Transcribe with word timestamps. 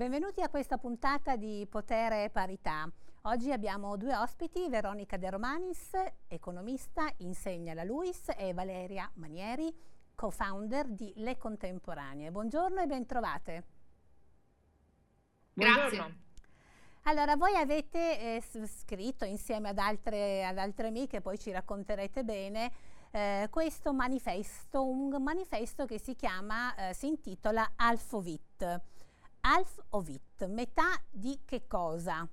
Benvenuti 0.00 0.40
a 0.40 0.48
questa 0.48 0.78
puntata 0.78 1.36
di 1.36 1.66
Potere 1.68 2.24
e 2.24 2.30
Parità. 2.30 2.90
Oggi 3.24 3.52
abbiamo 3.52 3.98
due 3.98 4.16
ospiti, 4.16 4.66
Veronica 4.70 5.18
De 5.18 5.28
Romanis, 5.28 5.90
economista, 6.26 7.06
insegna 7.18 7.72
alla 7.72 7.84
LUIS, 7.84 8.30
e 8.34 8.54
Valeria 8.54 9.10
Manieri, 9.16 9.70
co-founder 10.14 10.88
di 10.88 11.12
Le 11.16 11.36
Contemporanee. 11.36 12.30
Buongiorno 12.30 12.80
e 12.80 12.86
bentrovate. 12.86 13.64
Grazie. 15.52 16.16
Allora, 17.02 17.36
voi 17.36 17.56
avete 17.56 18.38
eh, 18.38 18.42
scritto 18.66 19.26
insieme 19.26 19.68
ad 19.68 19.76
altre, 19.76 20.46
ad 20.46 20.56
altre 20.56 20.88
amiche, 20.88 21.20
poi 21.20 21.38
ci 21.38 21.50
racconterete 21.50 22.24
bene, 22.24 22.72
eh, 23.10 23.48
questo 23.50 23.92
manifesto, 23.92 24.82
un 24.82 25.22
manifesto 25.22 25.84
che 25.84 25.98
si 25.98 26.16
chiama, 26.16 26.74
eh, 26.88 26.94
si 26.94 27.06
intitola 27.06 27.72
Alfovit. 27.76 28.80
Alfovit, 29.40 30.46
metà 30.46 31.02
di 31.10 31.40
che 31.44 31.66
cosa? 31.66 32.28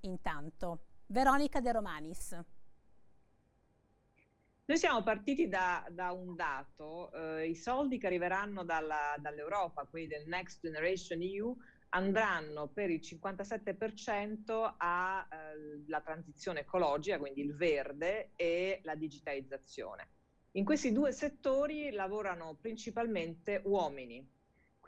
Intanto, 0.00 0.84
Veronica 1.06 1.60
De 1.60 1.72
Romanis. 1.72 2.38
Noi 4.64 4.76
siamo 4.76 5.02
partiti 5.02 5.48
da, 5.48 5.86
da 5.90 6.12
un 6.12 6.34
dato, 6.34 7.10
eh, 7.12 7.48
i 7.48 7.54
soldi 7.54 7.96
che 7.96 8.06
arriveranno 8.06 8.64
dalla, 8.64 9.14
dall'Europa, 9.18 9.86
quelli 9.86 10.06
del 10.06 10.26
Next 10.26 10.60
Generation 10.60 11.22
EU, 11.22 11.56
andranno 11.90 12.66
per 12.66 12.90
il 12.90 13.00
57% 13.00 14.74
alla 14.76 15.26
eh, 15.28 16.02
transizione 16.02 16.60
ecologica, 16.60 17.18
quindi 17.18 17.40
il 17.40 17.54
verde 17.54 18.32
e 18.36 18.80
la 18.82 18.94
digitalizzazione. 18.94 20.08
In 20.52 20.64
questi 20.64 20.92
due 20.92 21.12
settori 21.12 21.90
lavorano 21.92 22.56
principalmente 22.60 23.62
uomini. 23.64 24.36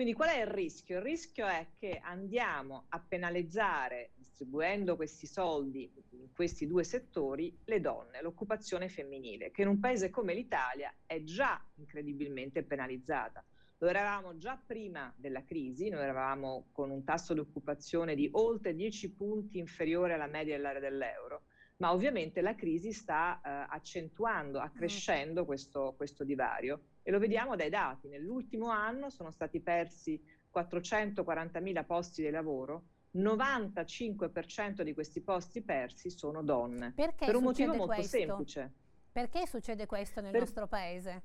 Quindi 0.01 0.17
qual 0.17 0.31
è 0.31 0.41
il 0.41 0.47
rischio? 0.47 0.97
Il 0.97 1.03
rischio 1.03 1.47
è 1.47 1.73
che 1.79 2.01
andiamo 2.03 2.87
a 2.89 3.05
penalizzare, 3.07 4.13
distribuendo 4.15 4.97
questi 4.97 5.27
soldi 5.27 5.93
in 6.13 6.33
questi 6.33 6.67
due 6.67 6.85
settori, 6.85 7.55
le 7.67 7.81
donne, 7.83 8.23
l'occupazione 8.23 8.89
femminile, 8.89 9.51
che 9.51 9.61
in 9.61 9.69
un 9.69 9.79
paese 9.79 10.09
come 10.09 10.33
l'Italia 10.33 10.91
è 11.05 11.23
già 11.23 11.63
incredibilmente 11.75 12.63
penalizzata. 12.63 13.45
Lo 13.77 13.89
eravamo 13.89 14.39
già 14.39 14.59
prima 14.67 15.13
della 15.19 15.45
crisi, 15.45 15.91
noi 15.91 16.01
eravamo 16.01 16.69
con 16.73 16.89
un 16.89 17.05
tasso 17.05 17.35
di 17.35 17.41
occupazione 17.41 18.15
di 18.15 18.27
oltre 18.33 18.75
10 18.75 19.13
punti 19.13 19.59
inferiore 19.59 20.15
alla 20.15 20.29
media 20.29 20.57
dell'area 20.57 20.81
dell'euro 20.81 21.43
ma 21.81 21.93
ovviamente 21.93 22.41
la 22.41 22.55
crisi 22.55 22.93
sta 22.93 23.41
eh, 23.43 23.67
accentuando, 23.75 24.61
accrescendo 24.61 25.43
mm. 25.43 25.47
questo, 25.47 25.95
questo 25.97 26.25
divario 26.25 26.81
e 27.03 27.11
lo 27.11 27.19
vediamo 27.19 27.57
dai 27.57 27.71
dati. 27.71 28.09
Nell'ultimo 28.09 28.69
anno 28.69 29.11
sono 29.11 29.31
stati 29.31 29.61
persi 29.61 30.23
440.000 30.55 31.85
posti 31.85 32.23
di 32.23 32.31
lavoro, 32.31 32.85
95% 33.17 34.83
di 34.83 34.93
questi 34.93 35.21
posti 35.23 35.63
persi 35.63 36.11
sono 36.11 36.43
donne. 36.43 36.93
Perché 36.95 37.27
per 37.27 37.37
un 37.37 37.45
motivo 37.45 37.75
molto 37.75 37.95
questo? 37.95 38.19
semplice. 38.19 38.73
Perché 39.11 39.47
succede 39.47 39.87
questo 39.87 40.21
nel 40.21 40.33
per... 40.33 40.41
nostro 40.41 40.67
paese? 40.69 41.23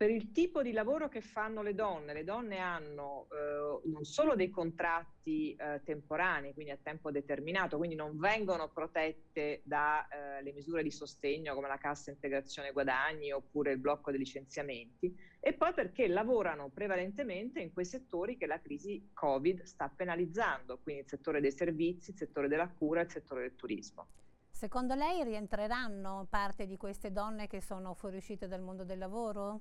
Per 0.00 0.08
il 0.08 0.32
tipo 0.32 0.62
di 0.62 0.72
lavoro 0.72 1.10
che 1.10 1.20
fanno 1.20 1.60
le 1.60 1.74
donne. 1.74 2.14
Le 2.14 2.24
donne 2.24 2.56
hanno 2.56 3.26
eh, 3.32 3.86
non 3.90 4.06
solo 4.06 4.34
dei 4.34 4.48
contratti 4.48 5.54
eh, 5.54 5.82
temporanei, 5.84 6.54
quindi 6.54 6.72
a 6.72 6.78
tempo 6.82 7.10
determinato, 7.10 7.76
quindi 7.76 7.96
non 7.96 8.18
vengono 8.18 8.70
protette 8.70 9.60
dalle 9.62 10.40
eh, 10.42 10.52
misure 10.54 10.82
di 10.82 10.90
sostegno 10.90 11.52
come 11.52 11.68
la 11.68 11.76
cassa 11.76 12.10
integrazione 12.10 12.72
guadagni 12.72 13.30
oppure 13.30 13.72
il 13.72 13.78
blocco 13.78 14.10
dei 14.10 14.20
licenziamenti, 14.20 15.14
e 15.38 15.52
poi 15.52 15.74
perché 15.74 16.08
lavorano 16.08 16.70
prevalentemente 16.70 17.60
in 17.60 17.70
quei 17.70 17.84
settori 17.84 18.38
che 18.38 18.46
la 18.46 18.58
crisi 18.58 19.10
Covid 19.12 19.64
sta 19.64 19.92
penalizzando, 19.94 20.78
quindi 20.78 21.02
il 21.02 21.08
settore 21.08 21.42
dei 21.42 21.52
servizi, 21.52 22.12
il 22.12 22.16
settore 22.16 22.48
della 22.48 22.68
cura, 22.70 23.02
il 23.02 23.10
settore 23.10 23.42
del 23.42 23.54
turismo. 23.54 24.06
Secondo 24.50 24.94
lei 24.94 25.22
rientreranno 25.24 26.26
parte 26.30 26.66
di 26.66 26.78
queste 26.78 27.12
donne 27.12 27.48
che 27.48 27.60
sono 27.60 27.92
fuoriuscite 27.92 28.48
dal 28.48 28.62
mondo 28.62 28.84
del 28.84 28.96
lavoro? 28.96 29.60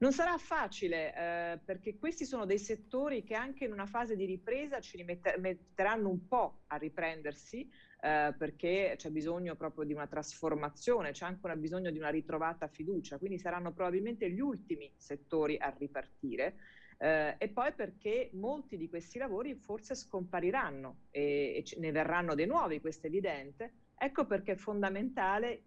Non 0.00 0.12
sarà 0.12 0.38
facile 0.38 1.14
eh, 1.14 1.58
perché 1.62 1.98
questi 1.98 2.24
sono 2.24 2.46
dei 2.46 2.58
settori 2.58 3.22
che 3.22 3.34
anche 3.34 3.66
in 3.66 3.72
una 3.72 3.84
fase 3.84 4.16
di 4.16 4.24
ripresa 4.24 4.80
ci 4.80 5.04
metteranno 5.04 6.08
un 6.08 6.26
po' 6.26 6.62
a 6.68 6.76
riprendersi 6.76 7.70
eh, 8.00 8.34
perché 8.36 8.94
c'è 8.96 9.10
bisogno 9.10 9.56
proprio 9.56 9.84
di 9.84 9.92
una 9.92 10.06
trasformazione, 10.06 11.10
c'è 11.10 11.26
anche 11.26 11.54
bisogno 11.58 11.90
di 11.90 11.98
una 11.98 12.08
ritrovata 12.08 12.66
fiducia, 12.66 13.18
quindi 13.18 13.38
saranno 13.38 13.74
probabilmente 13.74 14.30
gli 14.30 14.40
ultimi 14.40 14.90
settori 14.96 15.58
a 15.58 15.68
ripartire. 15.76 16.56
Eh, 16.96 17.34
e 17.36 17.48
poi 17.48 17.74
perché 17.74 18.30
molti 18.32 18.78
di 18.78 18.88
questi 18.88 19.18
lavori 19.18 19.54
forse 19.54 19.94
scompariranno 19.94 21.08
e, 21.10 21.62
e 21.62 21.78
ne 21.78 21.92
verranno 21.92 22.34
dei 22.34 22.46
nuovi, 22.46 22.80
questo 22.80 23.06
è 23.06 23.10
evidente. 23.10 23.72
Ecco 23.98 24.24
perché 24.24 24.52
è 24.52 24.56
fondamentale 24.56 25.64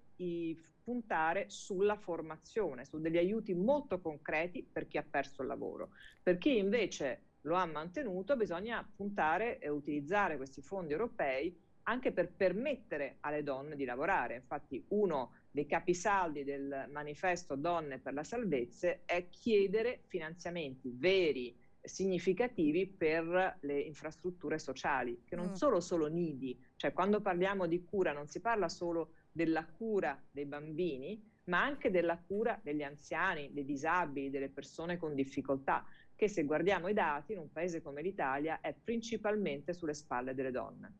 puntare 0.84 1.46
sulla 1.50 1.96
formazione, 1.96 2.86
su 2.86 3.00
degli 3.00 3.18
aiuti 3.18 3.54
molto 3.54 4.00
concreti 4.00 4.68
per 4.70 4.88
chi 4.88 4.98
ha 4.98 5.06
perso 5.10 5.42
il 5.42 5.48
lavoro. 5.48 5.92
Per 6.22 6.38
chi 6.38 6.58
invece 6.58 7.22
lo 7.42 7.56
ha 7.56 7.66
mantenuto 7.66 8.36
bisogna 8.36 8.88
puntare 8.96 9.60
e 9.60 9.70
utilizzare 9.70 10.38
questi 10.38 10.62
fondi 10.62 10.92
europei 10.92 11.58
anche 11.84 12.12
per 12.12 12.32
permettere 12.32 13.18
alle 13.22 13.44
donne 13.44 13.76
di 13.76 13.86
lavorare. 13.86 14.36
Infatti 14.36 14.84
uno 14.90 15.34
dei 15.52 15.66
capisaldi 15.66 16.44
del 16.44 16.88
manifesto 16.92 17.56
Donne 17.56 18.00
per 18.00 18.14
la 18.14 18.24
Salvezza 18.24 19.00
è 19.06 19.28
chiedere 19.30 20.04
finanziamenti 20.08 20.94
veri, 20.96 21.56
significativi 21.82 22.88
per 22.88 23.58
le 23.60 23.80
infrastrutture 23.80 24.58
sociali, 24.58 25.24
che 25.26 25.36
non 25.36 25.50
mm. 25.50 25.54
sono 25.54 25.82
solo 25.82 26.08
nidi, 26.08 26.58
cioè 26.78 26.94
quando 26.94 27.20
parliamo 27.20 27.68
di 27.68 27.84
cura 27.84 28.14
non 28.14 28.28
si 28.28 28.40
parla 28.40 28.70
solo 28.70 29.16
della 29.34 29.66
cura 29.66 30.18
dei 30.32 30.46
bambini, 30.46 31.32
ma 31.46 31.62
anche 31.62 31.92
della 31.92 32.18
cura 32.18 32.58
degli 32.64 32.84
anziani, 32.84 33.52
dei 33.52 33.66
disabili, 33.66 34.30
delle 34.30 34.50
persone 34.50 34.98
con 34.98 35.14
difficoltà, 35.14 35.86
che 36.16 36.30
se 36.30 36.44
guardiamo 36.44 36.88
i 36.88 36.94
dati 36.94 37.34
in 37.34 37.40
un 37.40 37.52
paese 37.52 37.82
come 37.82 38.02
l'Italia 38.02 38.62
è 38.62 38.74
principalmente 38.74 39.74
sulle 39.74 39.94
spalle 39.94 40.34
delle 40.34 40.52
donne. 40.52 40.94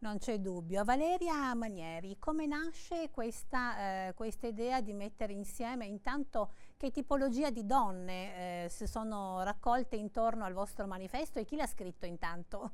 Non 0.00 0.18
c'è 0.18 0.38
dubbio. 0.38 0.82
Valeria 0.84 1.54
Manieri, 1.54 2.16
come 2.18 2.46
nasce 2.46 3.10
questa, 3.10 4.08
eh, 4.08 4.14
questa, 4.14 4.46
idea 4.46 4.80
di 4.80 4.94
mettere 4.94 5.34
insieme 5.34 5.84
intanto 5.84 6.52
che 6.78 6.90
tipologia 6.90 7.50
di 7.50 7.66
donne 7.66 8.64
eh, 8.64 8.68
si 8.70 8.86
sono 8.86 9.42
raccolte 9.42 9.96
intorno 9.96 10.44
al 10.44 10.54
vostro 10.54 10.86
manifesto 10.86 11.38
e 11.38 11.44
chi 11.44 11.56
l'ha 11.56 11.66
scritto 11.66 12.06
intanto? 12.06 12.72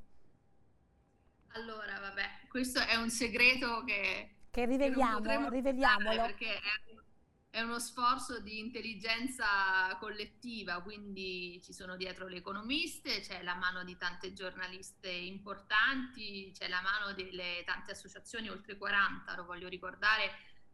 Allora, 1.55 1.99
vabbè, 1.99 2.47
questo 2.49 2.79
è 2.81 2.95
un 2.95 3.11
segreto 3.11 3.83
che 3.85 4.36
che 4.57 4.65
riveliamo, 4.65 5.51
riveliamolo. 5.51 6.23
Perché 6.23 6.55
è, 6.55 7.59
è 7.59 7.61
uno 7.61 7.79
sforzo 7.79 8.41
di 8.41 8.59
intelligenza 8.59 9.95
collettiva, 10.01 10.81
quindi 10.81 11.61
ci 11.63 11.75
sono 11.75 11.97
dietro 11.97 12.27
le 12.27 12.37
economiste, 12.37 13.21
c'è 13.21 13.43
la 13.43 13.55
mano 13.55 13.85
di 13.85 13.99
tante 13.99 14.33
giornaliste 14.33 15.11
importanti, 15.11 16.53
c'è 16.55 16.69
la 16.69 16.81
mano 16.81 17.13
delle 17.13 17.65
tante 17.67 17.93
associazioni, 17.93 18.49
oltre 18.49 18.79
40, 18.79 19.37
lo 19.37 19.45
voglio 19.45 19.69
ricordare, 19.69 20.31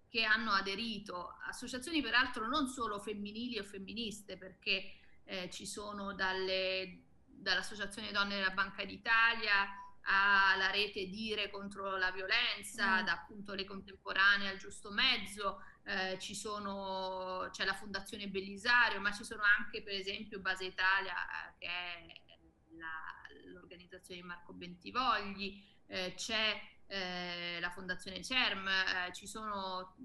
che 0.08 0.22
hanno 0.22 0.52
aderito, 0.52 1.38
associazioni 1.48 2.02
peraltro 2.02 2.46
non 2.46 2.68
solo 2.68 3.00
femminili 3.00 3.58
o 3.58 3.64
femministe, 3.64 4.36
perché 4.36 4.92
eh, 5.24 5.50
ci 5.50 5.66
sono 5.66 6.14
dalle, 6.14 7.02
dall'Associazione 7.24 8.12
Donne 8.12 8.36
della 8.36 8.50
Banca 8.50 8.84
d'Italia, 8.84 9.81
alla 10.04 10.70
rete 10.70 11.06
Dire 11.06 11.50
contro 11.50 11.96
la 11.96 12.10
violenza, 12.10 13.02
mm. 13.02 13.04
da 13.04 13.12
appunto 13.12 13.54
le 13.54 13.64
contemporanee 13.64 14.48
al 14.48 14.58
giusto 14.58 14.90
mezzo, 14.90 15.62
eh, 15.84 16.18
ci 16.18 16.34
sono, 16.34 17.48
c'è 17.50 17.64
la 17.64 17.74
Fondazione 17.74 18.28
Bellisario, 18.28 19.00
ma 19.00 19.12
ci 19.12 19.24
sono 19.24 19.42
anche 19.42 19.82
per 19.82 19.94
esempio 19.94 20.40
Base 20.40 20.64
Italia, 20.64 21.14
eh, 21.14 21.54
che 21.58 21.66
è 21.66 22.20
la, 22.76 23.50
l'organizzazione 23.52 24.20
di 24.20 24.26
Marco 24.26 24.52
Bentivogli, 24.52 25.62
eh, 25.86 26.14
c'è 26.16 26.60
eh, 26.86 27.58
la 27.60 27.70
Fondazione 27.70 28.22
CERM, 28.22 28.68
eh, 28.68 29.12
ci 29.12 29.26
sono 29.26 29.96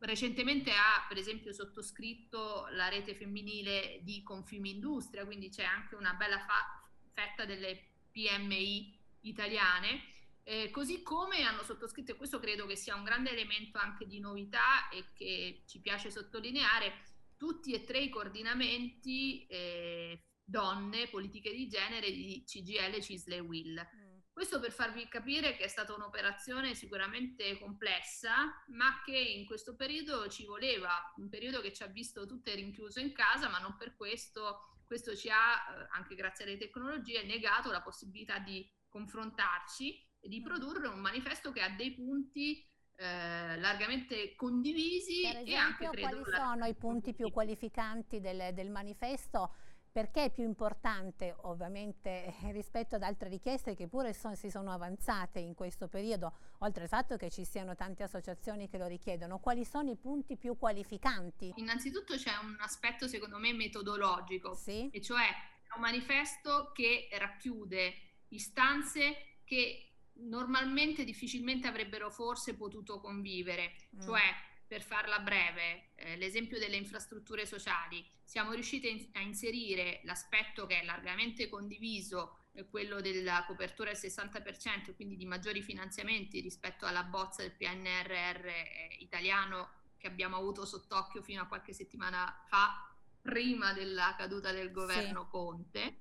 recentemente 0.00 0.70
ha 0.70 1.04
per 1.08 1.16
esempio 1.16 1.52
sottoscritto 1.52 2.68
la 2.70 2.88
rete 2.88 3.14
femminile 3.14 3.98
di 4.02 4.22
Confimindustria, 4.22 5.24
quindi 5.24 5.48
c'è 5.48 5.64
anche 5.64 5.96
una 5.96 6.14
bella 6.14 6.38
fa- 6.38 6.88
fetta 7.12 7.44
delle 7.44 7.94
PMI 8.12 8.97
italiane, 9.28 10.02
eh, 10.42 10.70
così 10.70 11.02
come 11.02 11.42
hanno 11.42 11.62
sottoscritto, 11.62 12.12
e 12.12 12.16
questo 12.16 12.38
credo 12.38 12.66
che 12.66 12.76
sia 12.76 12.94
un 12.94 13.04
grande 13.04 13.30
elemento 13.30 13.78
anche 13.78 14.06
di 14.06 14.18
novità 14.18 14.88
e 14.88 15.12
che 15.12 15.62
ci 15.66 15.80
piace 15.80 16.10
sottolineare, 16.10 17.04
tutti 17.36 17.72
e 17.72 17.84
tre 17.84 18.00
i 18.00 18.08
coordinamenti 18.08 19.46
eh, 19.46 20.24
donne, 20.42 21.08
politiche 21.08 21.52
di 21.52 21.68
genere 21.68 22.10
di 22.10 22.42
CGL, 22.46 23.00
CISLE 23.00 23.36
e 23.36 23.40
WIL. 23.40 23.88
Mm. 23.94 24.18
Questo 24.32 24.60
per 24.60 24.72
farvi 24.72 25.06
capire 25.08 25.56
che 25.56 25.64
è 25.64 25.68
stata 25.68 25.92
un'operazione 25.94 26.74
sicuramente 26.74 27.58
complessa, 27.58 28.64
ma 28.68 29.02
che 29.04 29.18
in 29.18 29.44
questo 29.44 29.74
periodo 29.74 30.28
ci 30.28 30.46
voleva, 30.46 31.12
un 31.16 31.28
periodo 31.28 31.60
che 31.60 31.72
ci 31.72 31.82
ha 31.82 31.88
visto 31.88 32.24
tutte 32.24 32.54
rinchiuse 32.54 33.00
in 33.00 33.12
casa, 33.12 33.48
ma 33.48 33.58
non 33.58 33.76
per 33.76 33.96
questo, 33.96 34.80
questo 34.86 35.16
ci 35.16 35.28
ha, 35.28 35.34
eh, 35.34 35.88
anche 35.90 36.14
grazie 36.14 36.44
alle 36.44 36.56
tecnologie, 36.56 37.24
negato 37.24 37.70
la 37.70 37.82
possibilità 37.82 38.38
di 38.38 38.64
confrontarci 38.88 40.06
e 40.20 40.28
di 40.28 40.40
mm. 40.40 40.44
produrre 40.44 40.88
un 40.88 41.00
manifesto 41.00 41.52
che 41.52 41.60
ha 41.60 41.70
dei 41.70 41.92
punti 41.92 42.66
eh, 42.96 43.58
largamente 43.58 44.34
condivisi 44.34 45.24
esempio, 45.24 45.52
e 45.52 45.56
anche 45.56 45.88
credo 45.90 46.20
quali 46.20 46.24
sono 46.24 46.64
i 46.66 46.74
punti 46.74 47.14
più 47.14 47.30
qualificanti 47.30 48.20
del, 48.20 48.52
del 48.52 48.70
manifesto 48.70 49.54
perché 49.90 50.24
è 50.24 50.30
più 50.30 50.44
importante 50.44 51.34
ovviamente 51.42 52.34
rispetto 52.52 52.96
ad 52.96 53.02
altre 53.02 53.28
richieste 53.28 53.74
che 53.74 53.88
pure 53.88 54.12
son, 54.12 54.36
si 54.36 54.50
sono 54.50 54.70
avanzate 54.70 55.38
in 55.38 55.54
questo 55.54 55.88
periodo, 55.88 56.32
oltre 56.58 56.84
al 56.84 56.88
fatto 56.88 57.16
che 57.16 57.30
ci 57.30 57.44
siano 57.44 57.74
tante 57.74 58.02
associazioni 58.02 58.68
che 58.68 58.78
lo 58.78 58.86
richiedono, 58.86 59.38
quali 59.38 59.64
sono 59.64 59.90
i 59.90 59.96
punti 59.96 60.36
più 60.36 60.56
qualificanti? 60.56 61.52
Innanzitutto 61.56 62.14
c'è 62.14 62.32
un 62.42 62.56
aspetto 62.60 63.08
secondo 63.08 63.38
me 63.38 63.52
metodologico, 63.52 64.54
sì? 64.54 64.88
e 64.92 65.00
cioè 65.00 65.24
è 65.24 65.74
un 65.74 65.80
manifesto 65.80 66.70
che 66.72 67.08
racchiude 67.18 68.07
istanze 68.28 69.38
che 69.44 69.88
normalmente 70.20 71.04
difficilmente 71.04 71.68
avrebbero 71.68 72.10
forse 72.10 72.56
potuto 72.56 73.00
convivere, 73.00 73.88
mm. 73.96 74.00
cioè 74.00 74.22
per 74.66 74.82
farla 74.82 75.20
breve, 75.20 75.92
eh, 75.94 76.16
l'esempio 76.16 76.58
delle 76.58 76.76
infrastrutture 76.76 77.46
sociali, 77.46 78.04
siamo 78.22 78.52
riusciti 78.52 79.10
a 79.14 79.20
inserire 79.20 80.02
l'aspetto 80.04 80.66
che 80.66 80.80
è 80.80 80.84
largamente 80.84 81.48
condiviso, 81.48 82.48
eh, 82.52 82.68
quello 82.68 83.00
della 83.00 83.44
copertura 83.46 83.90
del 83.90 83.98
60%, 83.98 84.94
quindi 84.94 85.16
di 85.16 85.24
maggiori 85.24 85.62
finanziamenti 85.62 86.40
rispetto 86.40 86.84
alla 86.84 87.04
bozza 87.04 87.40
del 87.40 87.52
PNRR 87.52 88.46
eh, 88.46 88.96
italiano 88.98 89.70
che 89.96 90.06
abbiamo 90.06 90.36
avuto 90.36 90.66
sott'occhio 90.66 91.22
fino 91.22 91.42
a 91.42 91.46
qualche 91.46 91.72
settimana 91.72 92.44
fa, 92.46 92.94
prima 93.22 93.72
della 93.72 94.14
caduta 94.16 94.52
del 94.52 94.70
governo 94.70 95.22
sì. 95.24 95.30
Conte. 95.30 95.96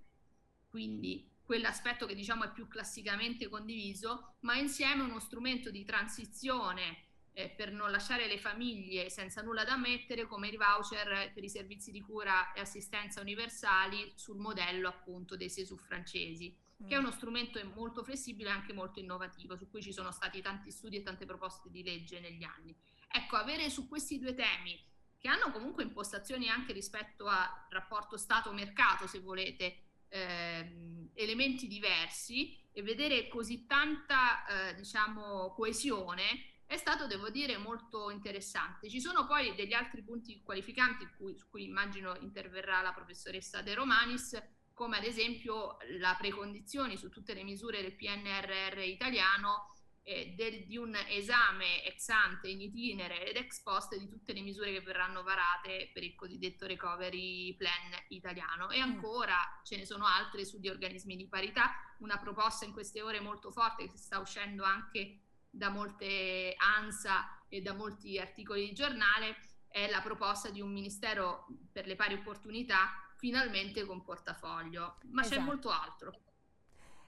Quindi 0.70 1.37
quell'aspetto 1.48 2.06
che 2.06 2.14
diciamo 2.14 2.44
è 2.44 2.52
più 2.52 2.68
classicamente 2.68 3.48
condiviso, 3.48 4.36
ma 4.42 4.58
insieme 4.58 5.04
uno 5.04 5.22
strumento 5.22 5.72
di 5.72 5.86
transizione 5.86 7.06
eh, 7.32 7.48
per 7.48 7.72
non 7.72 7.90
lasciare 7.90 8.28
le 8.28 8.38
famiglie 8.38 9.10
senza 9.10 9.42
nulla 9.42 9.64
da 9.64 9.78
mettere 9.78 10.28
come 10.28 10.50
i 10.50 10.58
voucher 10.58 11.32
per 11.34 11.44
i 11.46 11.50
servizi 11.50 11.92
di 11.92 12.02
cura 12.02 12.52
e 12.52 12.60
assistenza 12.60 13.22
universali 13.22 14.12
sul 14.16 14.38
modello 14.38 14.90
appunto 14.90 15.38
dei 15.38 15.50
SESU 15.50 15.78
francesi, 15.78 16.54
che 16.86 16.96
è 16.96 16.98
mm. 16.98 17.04
uno 17.04 17.12
strumento 17.12 17.64
molto 17.74 18.04
flessibile 18.04 18.50
e 18.50 18.52
anche 18.52 18.74
molto 18.74 19.00
innovativo, 19.00 19.56
su 19.56 19.70
cui 19.70 19.82
ci 19.82 19.94
sono 19.94 20.12
stati 20.12 20.42
tanti 20.42 20.70
studi 20.70 20.98
e 20.98 21.04
tante 21.04 21.26
proposte 21.26 21.70
di 21.70 21.82
legge 21.82 22.20
negli 22.20 22.44
anni. 22.44 22.76
Ecco, 23.10 23.38
avere 23.38 23.70
su 23.70 23.88
questi 23.88 24.20
due 24.20 24.34
temi, 24.34 24.78
che 25.18 25.30
hanno 25.30 25.50
comunque 25.52 25.84
impostazioni 25.84 26.50
anche 26.50 26.74
rispetto 26.74 27.26
al 27.28 27.48
rapporto 27.70 28.18
Stato-mercato, 28.18 29.08
se 29.08 29.20
volete, 29.20 29.87
ehm, 30.09 31.09
elementi 31.13 31.68
diversi 31.68 32.57
e 32.71 32.81
vedere 32.81 33.27
così 33.27 33.65
tanta 33.65 34.45
eh, 34.45 34.75
diciamo, 34.75 35.54
coesione 35.54 36.56
è 36.68 36.75
stato, 36.75 37.07
devo 37.07 37.30
dire, 37.30 37.57
molto 37.57 38.09
interessante. 38.09 38.89
Ci 38.89 39.00
sono 39.00 39.25
poi 39.25 39.56
degli 39.56 39.74
altri 39.74 40.04
punti 40.04 40.42
qualificanti 40.44 41.07
cui, 41.18 41.38
su 41.38 41.48
cui 41.50 41.63
immagino 41.63 42.18
interverrà 42.19 42.81
la 42.81 42.92
professoressa 42.92 43.62
De 43.62 43.74
Romanis, 43.74 44.38
come 44.74 44.98
ad 44.98 45.06
esempio 45.06 45.77
la 45.98 46.15
precondizione 46.19 46.98
su 46.98 47.09
tutte 47.09 47.33
le 47.33 47.44
misure 47.44 47.81
del 47.81 47.95
PNRR 47.95 48.80
italiano 48.80 49.77
eh, 50.07 50.33
del, 50.38 50.65
di 50.65 50.77
un 50.77 50.95
esame 51.09 51.83
ex 51.83 52.07
ante 52.07 52.48
in 52.48 52.62
itinere 52.62 53.27
ed 53.27 53.36
ex 53.36 53.62
post 53.62 53.98
di 53.98 54.07
tutte 54.07 54.31
le 54.31 54.39
misure 54.39 54.71
che 54.71 54.80
verranno 54.80 55.21
varate 55.21 55.89
per 55.94 56.01
il 56.01 56.15
cosiddetto 56.15 56.65
recovery 56.65 57.54
plan 57.57 57.92
italiano 58.07 58.69
e 58.69 58.80
mm. 58.80 58.83
ancora 58.83 59.36
ce 59.65 59.75
ne 59.75 59.86
sono 59.86 60.06
altre 60.06 60.45
su 60.45 60.59
di 60.62 60.69
organismi 60.69 61.18
di 61.18 61.27
parità, 61.27 61.74
una 62.00 62.18
proposta 62.19 62.63
in 62.63 62.71
queste 62.71 63.01
ore 63.01 63.19
molto 63.19 63.51
forte 63.51 63.92
che 63.92 63.98
sta 63.98 64.19
uscendo 64.19 64.63
anche 64.63 65.24
da 65.50 65.68
molte 65.69 66.56
ANSA 66.56 67.44
e 67.50 67.62
da 67.62 67.74
molti 67.74 68.18
articoli 68.18 68.65
di 68.65 68.74
giornale 68.74 69.36
è 69.68 69.89
la 69.89 70.00
proposta 70.00 70.50
di 70.50 70.62
un 70.62 70.71
ministero 70.71 71.48
per 71.69 71.86
le 71.86 71.95
pari 71.95 72.13
opportunità 72.13 73.12
finalmente 73.18 73.86
con 73.86 74.01
portafoglio, 74.04 75.00
ma 75.12 75.21
esatto. 75.21 75.36
c'è 75.36 75.42
molto 75.42 75.69
altro. 75.69 76.21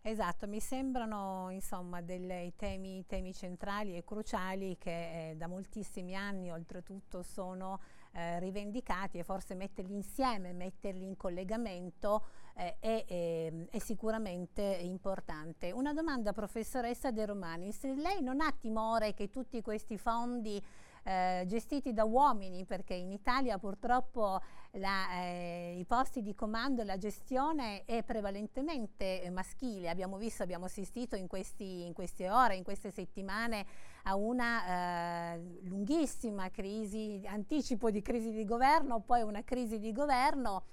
Esatto, 0.02 0.48
mi 0.48 0.62
sembrano 0.62 1.50
insomma 1.50 2.00
dei 2.02 2.54
temi, 2.56 3.06
temi 3.06 3.34
centrali 3.34 3.98
e 3.98 4.06
cruciali 4.06 4.78
che 4.78 5.32
eh, 5.32 5.36
da 5.36 5.48
moltissimi 5.48 6.16
anni 6.16 6.50
oltretutto 6.50 7.22
sono 7.22 7.82
eh, 8.14 8.40
rivendicati 8.40 9.18
e 9.18 9.24
forse 9.24 9.56
metterli 9.56 9.94
insieme, 9.94 10.54
metterli 10.54 11.06
in 11.06 11.18
collegamento 11.18 12.24
eh, 12.56 12.78
è, 12.80 13.06
ehm, 13.08 13.68
è, 13.70 13.78
sicuramente 13.80 14.62
importante. 14.62 15.72
Una 15.72 15.94
domanda 15.94 16.32
professoressa 16.32 17.12
De 17.12 17.26
Romanis, 17.26 17.84
lei 17.84 18.22
non 18.22 18.40
ha 18.40 18.54
timore 18.58 19.14
che 19.14 19.30
tutti 19.30 19.62
questi 19.62 19.98
fondi 19.98 20.64
eh, 21.04 21.44
gestiti 21.48 21.94
da 21.94 22.04
uomini 22.04 22.66
perché 22.66 22.94
in 22.94 23.12
Italia 23.12 23.58
purtroppo 23.58 24.42
la, 24.74 25.12
eh, 25.14 25.78
i 25.80 25.86
posti 25.86 26.22
di 26.22 26.36
comando 26.36 26.82
e 26.82 26.86
la 26.86 26.98
gestione 26.98 27.86
è 27.86 28.04
prevalentemente 28.04 29.22
eh, 29.22 29.30
maschile. 29.30 29.90
Abbiamo 29.90 30.18
visto, 30.18 30.44
abbiamo 30.44 30.66
assistito 30.66 31.16
in, 31.16 31.28
questi, 31.28 31.86
in, 31.86 31.94
queste 31.94 32.30
ore, 32.30 32.56
in 32.56 32.64
queste 32.64 32.92
settimane 32.92 33.66
a 34.04 34.16
una 34.16 35.36
eh, 35.36 35.60
lunghissima 35.64 36.50
crisi, 36.50 37.22
anticipo 37.26 37.90
di 37.90 38.02
crisi 38.02 38.32
di 38.32 38.46
governo, 38.46 39.02
poi 39.02 39.22
una 39.22 39.44
crisi 39.44 39.80
di 39.80 39.92
governo 39.92 40.64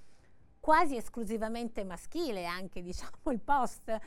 quasi 0.59 0.97
esclusivamente 0.97 1.85
maschile 1.85 2.45
anche 2.45 2.81
diciamo 2.83 3.31
il 3.31 3.39
post 3.39 3.97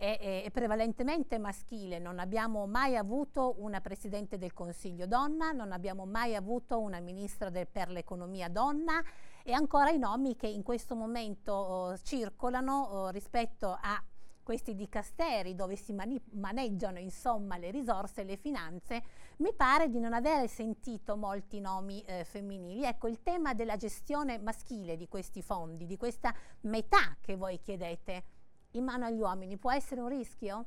è, 0.00 0.44
è, 0.44 0.50
prevalentemente 0.50 1.38
maschile, 1.38 1.98
non 1.98 2.18
abbiamo 2.18 2.66
mai 2.66 2.96
avuto 2.96 3.56
una 3.58 3.82
Presidente 3.82 4.38
del 4.38 4.54
Consiglio 4.54 5.06
donna, 5.06 5.52
non 5.52 5.72
abbiamo 5.72 6.06
mai 6.06 6.34
avuto 6.34 6.80
una 6.80 7.00
Ministra 7.00 7.50
del, 7.50 7.66
per 7.66 7.90
l'Economia 7.90 8.48
donna 8.48 9.04
e 9.42 9.52
ancora 9.52 9.90
i 9.90 9.98
nomi 9.98 10.36
che 10.36 10.46
in 10.46 10.62
questo 10.62 10.94
momento 10.94 11.52
oh, 11.52 11.98
circolano 11.98 12.80
oh, 12.80 13.08
rispetto 13.10 13.76
a 13.78 14.02
questi 14.42 14.74
dicasteri 14.74 15.54
dove 15.54 15.76
si 15.76 15.94
maneggiano 16.32 16.98
insomma 16.98 17.58
le 17.58 17.70
risorse 17.70 18.22
e 18.22 18.24
le 18.24 18.36
finanze, 18.38 19.02
mi 19.36 19.52
pare 19.54 19.90
di 19.90 20.00
non 20.00 20.14
avere 20.14 20.48
sentito 20.48 21.14
molti 21.18 21.60
nomi 21.60 22.02
eh, 22.06 22.24
femminili. 22.24 22.84
Ecco, 22.84 23.06
il 23.06 23.22
tema 23.22 23.52
della 23.52 23.76
gestione 23.76 24.38
maschile 24.38 24.96
di 24.96 25.08
questi 25.08 25.42
fondi, 25.42 25.84
di 25.84 25.98
questa 25.98 26.34
metà 26.62 27.18
che 27.20 27.36
voi 27.36 27.60
chiedete, 27.60 28.39
in 28.72 28.84
mano 28.84 29.06
agli 29.06 29.18
uomini 29.18 29.56
può 29.56 29.72
essere 29.72 30.00
un 30.00 30.08
rischio? 30.08 30.66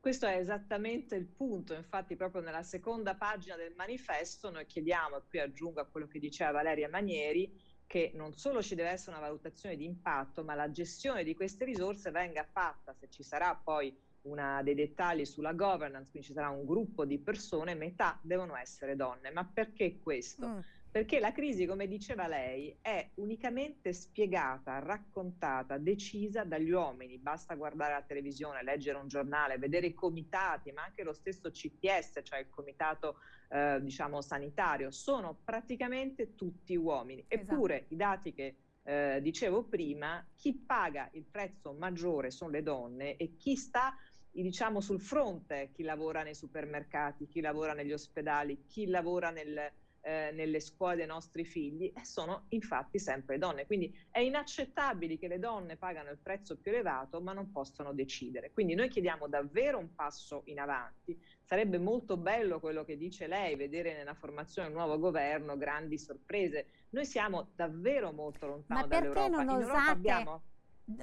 Questo 0.00 0.26
è 0.26 0.36
esattamente 0.36 1.14
il 1.14 1.26
punto, 1.26 1.74
infatti 1.74 2.16
proprio 2.16 2.40
nella 2.40 2.62
seconda 2.62 3.14
pagina 3.14 3.56
del 3.56 3.74
manifesto 3.76 4.50
noi 4.50 4.64
chiediamo, 4.64 5.18
e 5.18 5.22
qui 5.28 5.40
aggiungo 5.40 5.80
a 5.80 5.84
quello 5.84 6.06
che 6.06 6.18
diceva 6.18 6.52
Valeria 6.52 6.88
Manieri, 6.88 7.54
che 7.86 8.12
non 8.14 8.32
solo 8.32 8.62
ci 8.62 8.74
deve 8.74 8.88
essere 8.88 9.16
una 9.16 9.26
valutazione 9.26 9.76
di 9.76 9.84
impatto, 9.84 10.42
ma 10.42 10.54
la 10.54 10.70
gestione 10.70 11.22
di 11.22 11.34
queste 11.34 11.66
risorse 11.66 12.10
venga 12.10 12.44
fatta, 12.44 12.94
se 12.94 13.10
ci 13.10 13.22
sarà 13.22 13.54
poi 13.54 13.94
una, 14.22 14.62
dei 14.62 14.74
dettagli 14.74 15.26
sulla 15.26 15.52
governance, 15.52 16.08
quindi 16.10 16.28
ci 16.28 16.34
sarà 16.34 16.48
un 16.48 16.64
gruppo 16.64 17.04
di 17.04 17.18
persone, 17.18 17.74
metà 17.74 18.18
devono 18.22 18.56
essere 18.56 18.96
donne. 18.96 19.30
Ma 19.30 19.44
perché 19.44 19.98
questo? 19.98 20.48
Mm 20.48 20.60
perché 20.90 21.20
la 21.20 21.30
crisi, 21.30 21.66
come 21.66 21.86
diceva 21.86 22.26
lei, 22.26 22.76
è 22.80 23.10
unicamente 23.14 23.92
spiegata, 23.92 24.80
raccontata, 24.80 25.78
decisa 25.78 26.42
dagli 26.42 26.70
uomini. 26.70 27.18
Basta 27.18 27.54
guardare 27.54 27.92
la 27.92 28.02
televisione, 28.02 28.64
leggere 28.64 28.98
un 28.98 29.06
giornale, 29.06 29.56
vedere 29.56 29.86
i 29.86 29.94
comitati, 29.94 30.72
ma 30.72 30.82
anche 30.82 31.04
lo 31.04 31.12
stesso 31.12 31.50
CTS, 31.50 32.20
cioè 32.24 32.40
il 32.40 32.50
comitato 32.50 33.18
eh, 33.50 33.78
diciamo 33.80 34.20
sanitario, 34.20 34.90
sono 34.90 35.38
praticamente 35.44 36.34
tutti 36.34 36.74
uomini. 36.74 37.24
Esatto. 37.28 37.52
Eppure 37.52 37.84
i 37.88 37.96
dati 37.96 38.32
che 38.32 38.56
eh, 38.82 39.20
dicevo 39.22 39.62
prima, 39.62 40.26
chi 40.34 40.54
paga 40.54 41.08
il 41.12 41.24
prezzo 41.24 41.72
maggiore 41.72 42.32
sono 42.32 42.50
le 42.50 42.64
donne 42.64 43.16
e 43.16 43.36
chi 43.36 43.54
sta 43.54 43.96
diciamo 44.32 44.80
sul 44.80 45.00
fronte, 45.00 45.70
chi 45.72 45.84
lavora 45.84 46.22
nei 46.24 46.34
supermercati, 46.34 47.28
chi 47.28 47.40
lavora 47.40 47.74
negli 47.74 47.92
ospedali, 47.92 48.64
chi 48.66 48.86
lavora 48.86 49.30
nel 49.30 49.70
eh, 50.02 50.30
nelle 50.32 50.60
scuole 50.60 50.96
dei 50.96 51.06
nostri 51.06 51.44
figli 51.44 51.92
e 51.94 52.04
sono 52.04 52.44
infatti 52.48 52.98
sempre 52.98 53.38
donne. 53.38 53.66
Quindi 53.66 53.94
è 54.10 54.20
inaccettabile 54.20 55.18
che 55.18 55.28
le 55.28 55.38
donne 55.38 55.76
pagano 55.76 56.10
il 56.10 56.18
prezzo 56.18 56.56
più 56.56 56.72
elevato 56.72 57.20
ma 57.20 57.32
non 57.32 57.50
possono 57.50 57.92
decidere. 57.92 58.52
Quindi 58.52 58.74
noi 58.74 58.88
chiediamo 58.88 59.28
davvero 59.28 59.78
un 59.78 59.94
passo 59.94 60.42
in 60.46 60.58
avanti. 60.58 61.18
Sarebbe 61.42 61.78
molto 61.78 62.16
bello 62.16 62.60
quello 62.60 62.84
che 62.84 62.96
dice 62.96 63.26
lei, 63.26 63.56
vedere 63.56 63.94
nella 63.94 64.14
formazione 64.14 64.68
del 64.68 64.76
nuovo 64.76 64.98
governo 64.98 65.56
grandi 65.56 65.98
sorprese. 65.98 66.66
Noi 66.90 67.04
siamo 67.04 67.50
davvero 67.54 68.12
molto 68.12 68.46
lontani 68.46 68.88
dall'Europa. 68.88 69.28
Non 69.28 69.48
osate... 69.48 69.90
abbiamo 69.90 70.42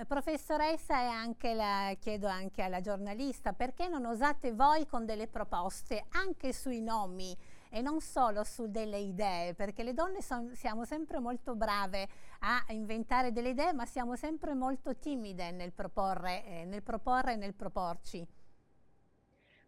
Professoressa 0.06 1.01
e 1.01 1.06
anche 1.06 1.54
la, 1.54 1.96
chiedo 1.98 2.27
anche 2.27 2.62
alla 2.62 2.82
giornalista, 2.82 3.54
perché 3.54 3.88
non 3.88 4.06
osate 4.06 4.51
voi 4.51 4.86
con 4.86 5.06
delle 5.06 5.27
proposte 5.27 6.06
anche 6.10 6.51
sui 6.51 6.82
nomi 6.82 7.36
e 7.70 7.82
non 7.82 8.02
solo 8.02 8.44
su 8.44 8.70
delle 8.70 9.00
idee, 9.00 9.54
perché 9.54 9.84
le 9.84 9.94
donne 9.94 10.22
son, 10.22 10.56
siamo 10.56 10.86
sempre 10.86 11.20
molto 11.20 11.56
brave 11.56 12.08
a 12.40 12.64
inventare 12.70 13.32
delle 13.32 13.50
idee, 13.50 13.74
ma 13.74 13.86
siamo 13.86 14.16
sempre 14.16 14.54
molto 14.54 14.98
timide 14.98 15.52
nel 15.52 15.72
proporre, 15.72 16.46
eh, 16.46 16.66
nel 16.66 16.84
proporre 16.84 17.34
e 17.34 17.36
nel 17.36 17.54
proporci. 17.54 18.28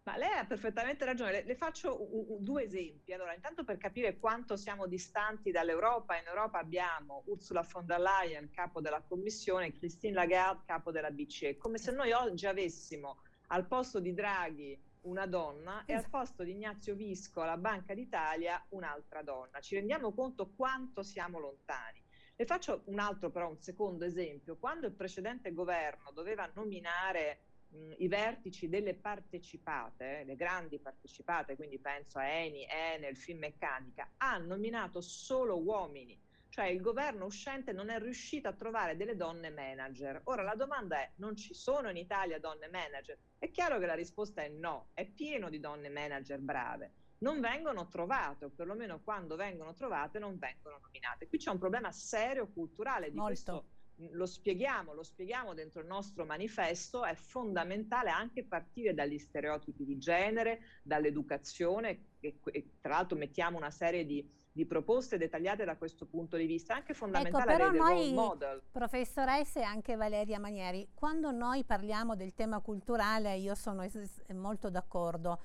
Ma 0.02 0.16
lei 0.16 0.38
ha 0.38 0.46
perfettamente 0.46 1.04
ragione, 1.04 1.30
le, 1.30 1.44
le 1.44 1.54
faccio 1.54 2.02
u, 2.02 2.34
u, 2.34 2.38
due 2.40 2.64
esempi. 2.64 3.12
Allora, 3.12 3.34
intanto 3.34 3.64
per 3.64 3.76
capire 3.76 4.18
quanto 4.18 4.56
siamo 4.56 4.86
distanti 4.86 5.50
dall'Europa, 5.50 6.18
in 6.18 6.26
Europa 6.26 6.58
abbiamo 6.58 7.22
Ursula 7.26 7.62
von 7.70 7.84
der 7.84 8.00
Leyen, 8.00 8.50
capo 8.50 8.80
della 8.80 9.02
Commissione, 9.02 9.72
Christine 9.72 10.14
Lagarde, 10.14 10.62
capo 10.64 10.90
della 10.90 11.10
BCE, 11.10 11.58
come 11.58 11.76
se 11.76 11.92
noi 11.92 12.12
oggi 12.12 12.46
avessimo 12.46 13.18
al 13.48 13.66
posto 13.66 14.00
di 14.00 14.14
Draghi 14.14 14.80
una 15.02 15.26
donna 15.26 15.84
e 15.86 15.92
al 15.92 16.00
esatto. 16.00 16.18
posto 16.18 16.42
di 16.42 16.52
Ignazio 16.52 16.94
Visco 16.94 17.40
alla 17.40 17.56
Banca 17.56 17.94
d'Italia 17.94 18.64
un'altra 18.70 19.22
donna. 19.22 19.60
Ci 19.60 19.76
rendiamo 19.76 20.12
conto 20.12 20.52
quanto 20.54 21.02
siamo 21.02 21.38
lontani. 21.38 22.02
Le 22.36 22.46
faccio 22.46 22.82
un 22.86 22.98
altro 22.98 23.30
però, 23.30 23.48
un 23.48 23.60
secondo 23.60 24.04
esempio. 24.04 24.56
Quando 24.56 24.86
il 24.86 24.94
precedente 24.94 25.52
governo 25.52 26.10
doveva 26.12 26.50
nominare 26.54 27.40
mh, 27.68 27.92
i 27.98 28.08
vertici 28.08 28.68
delle 28.68 28.94
partecipate, 28.94 30.24
le 30.24 30.36
grandi 30.36 30.78
partecipate, 30.78 31.56
quindi 31.56 31.78
penso 31.78 32.18
a 32.18 32.24
Eni, 32.24 32.66
Enel, 32.68 33.16
Finmeccanica, 33.16 34.12
ha 34.16 34.38
nominato 34.38 35.00
solo 35.00 35.58
uomini 35.58 36.18
cioè 36.50 36.66
il 36.66 36.80
governo 36.80 37.24
uscente 37.24 37.72
non 37.72 37.88
è 37.88 37.98
riuscito 37.98 38.48
a 38.48 38.52
trovare 38.52 38.96
delle 38.96 39.16
donne 39.16 39.50
manager. 39.50 40.20
Ora 40.24 40.42
la 40.42 40.54
domanda 40.56 40.98
è, 40.98 41.12
non 41.16 41.36
ci 41.36 41.54
sono 41.54 41.88
in 41.88 41.96
Italia 41.96 42.38
donne 42.38 42.68
manager? 42.68 43.18
È 43.38 43.50
chiaro 43.50 43.78
che 43.78 43.86
la 43.86 43.94
risposta 43.94 44.42
è 44.42 44.48
no, 44.48 44.90
è 44.92 45.06
pieno 45.06 45.48
di 45.48 45.60
donne 45.60 45.88
manager 45.88 46.40
brave. 46.40 46.92
Non 47.18 47.40
vengono 47.40 47.88
trovate, 47.88 48.46
o 48.46 48.50
perlomeno 48.50 49.00
quando 49.00 49.36
vengono 49.36 49.74
trovate 49.74 50.18
non 50.18 50.38
vengono 50.38 50.78
nominate. 50.82 51.28
Qui 51.28 51.38
c'è 51.38 51.50
un 51.50 51.58
problema 51.58 51.92
serio 51.92 52.48
culturale 52.48 53.10
di 53.10 53.16
Molto. 53.16 53.26
questo 53.26 53.68
lo 54.12 54.26
spieghiamo, 54.26 54.94
lo 54.94 55.02
spieghiamo 55.02 55.52
dentro 55.54 55.82
il 55.82 55.86
nostro 55.86 56.24
manifesto, 56.24 57.04
è 57.04 57.14
fondamentale 57.14 58.08
anche 58.08 58.44
partire 58.44 58.94
dagli 58.94 59.18
stereotipi 59.18 59.84
di 59.84 59.98
genere, 59.98 60.60
dall'educazione 60.82 62.06
e, 62.20 62.38
e 62.42 62.70
tra 62.80 62.94
l'altro 62.94 63.18
mettiamo 63.18 63.58
una 63.58 63.70
serie 63.70 64.06
di 64.06 64.26
di 64.52 64.66
proposte 64.66 65.16
dettagliate 65.16 65.64
da 65.64 65.76
questo 65.76 66.06
punto 66.06 66.36
di 66.36 66.46
vista, 66.46 66.74
anche 66.74 66.92
fondamentale 66.92 67.52
ecco, 67.52 67.70
però 67.70 67.70
noi, 67.70 68.12
model. 68.12 68.62
Professoressa 68.70 69.60
e 69.60 69.62
anche 69.62 69.94
Valeria 69.94 70.40
Manieri, 70.40 70.88
quando 70.94 71.30
noi 71.30 71.64
parliamo 71.64 72.16
del 72.16 72.34
tema 72.34 72.60
culturale 72.60 73.36
io 73.36 73.54
sono 73.54 73.86
molto 74.34 74.68
d'accordo. 74.68 75.40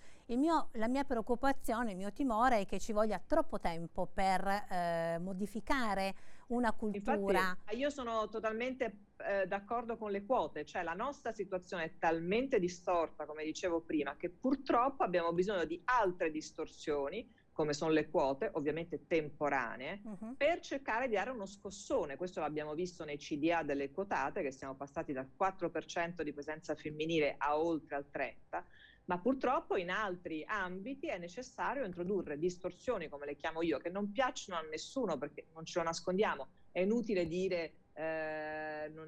la 0.74 0.88
mia 0.88 1.04
preoccupazione, 1.04 1.92
il 1.92 1.98
mio 1.98 2.12
timore 2.12 2.62
è 2.62 2.66
che 2.66 2.80
ci 2.80 2.94
voglia 2.94 3.22
troppo 3.26 3.60
tempo 3.60 4.08
per 4.12 4.46
eh, 4.48 5.18
modificare 5.20 6.16
una 6.48 6.72
cultura. 6.74 7.40
Infatti, 7.40 7.78
io 7.78 7.90
sono 7.90 8.28
totalmente 8.28 9.06
eh, 9.18 9.46
d'accordo 9.48 9.98
con 9.98 10.12
le 10.12 10.26
quote, 10.26 10.66
cioè 10.66 10.84
la 10.84 10.94
nostra 10.94 11.32
situazione 11.32 11.84
è 11.84 11.98
talmente 12.00 12.60
distorta, 12.60 13.26
come 13.26 13.44
dicevo 13.44 13.82
prima, 13.82 14.16
che 14.16 14.30
purtroppo 14.30 15.04
abbiamo 15.04 15.32
bisogno 15.32 15.66
di 15.66 15.80
altre 15.86 16.32
distorsioni 16.32 17.35
come 17.56 17.72
sono 17.72 17.92
le 17.92 18.10
quote, 18.10 18.50
ovviamente 18.56 19.08
temporanee, 19.08 20.02
uh-huh. 20.04 20.36
per 20.36 20.60
cercare 20.60 21.08
di 21.08 21.14
dare 21.14 21.30
uno 21.30 21.46
scossone. 21.46 22.18
Questo 22.18 22.42
l'abbiamo 22.42 22.74
visto 22.74 23.06
nei 23.06 23.16
CDA 23.16 23.64
delle 23.64 23.92
quotate, 23.92 24.42
che 24.42 24.52
siamo 24.52 24.76
passati 24.76 25.14
dal 25.14 25.30
4% 25.40 26.22
di 26.22 26.34
presenza 26.34 26.76
femminile 26.76 27.36
a 27.38 27.58
oltre 27.58 27.96
al 27.96 28.08
30%, 28.12 28.64
ma 29.06 29.20
purtroppo 29.20 29.78
in 29.78 29.90
altri 29.90 30.44
ambiti 30.46 31.08
è 31.08 31.18
necessario 31.18 31.86
introdurre 31.86 32.38
distorsioni, 32.38 33.08
come 33.08 33.26
le 33.26 33.38
chiamo 33.38 33.62
io, 33.62 33.78
che 33.78 33.90
non 33.90 34.12
piacciono 34.12 34.60
a 34.60 34.68
nessuno, 34.70 35.18
perché 35.18 35.46
non 35.54 35.64
ce 35.64 35.80
lo 35.80 35.86
nascondiamo. 35.86 36.50
È 36.74 36.82
inutile 36.82 37.26
dire 37.26 37.86
eh, 37.94 38.92
non, 38.94 39.08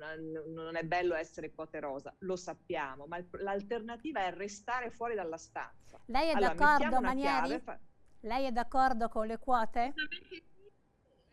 non, 0.53 0.77
è 0.77 0.83
bello 0.83 1.15
essere 1.15 1.51
quote 1.51 1.81
rosa, 1.81 2.15
lo 2.19 2.37
sappiamo, 2.37 3.07
ma 3.07 3.21
l'alternativa 3.39 4.25
è 4.25 4.31
restare 4.31 4.89
fuori 4.89 5.15
dalla 5.15 5.35
stanza. 5.35 5.99
Lei 6.05 6.29
è 6.29 6.33
allora, 6.33 6.53
d'accordo, 6.53 7.01
Manieri? 7.01 7.47
Chiave, 7.47 7.59
fa- 7.59 7.79
lei 8.21 8.45
è 8.45 8.51
d'accordo 8.51 9.09
con 9.09 9.27
le 9.27 9.37
quote? 9.37 9.93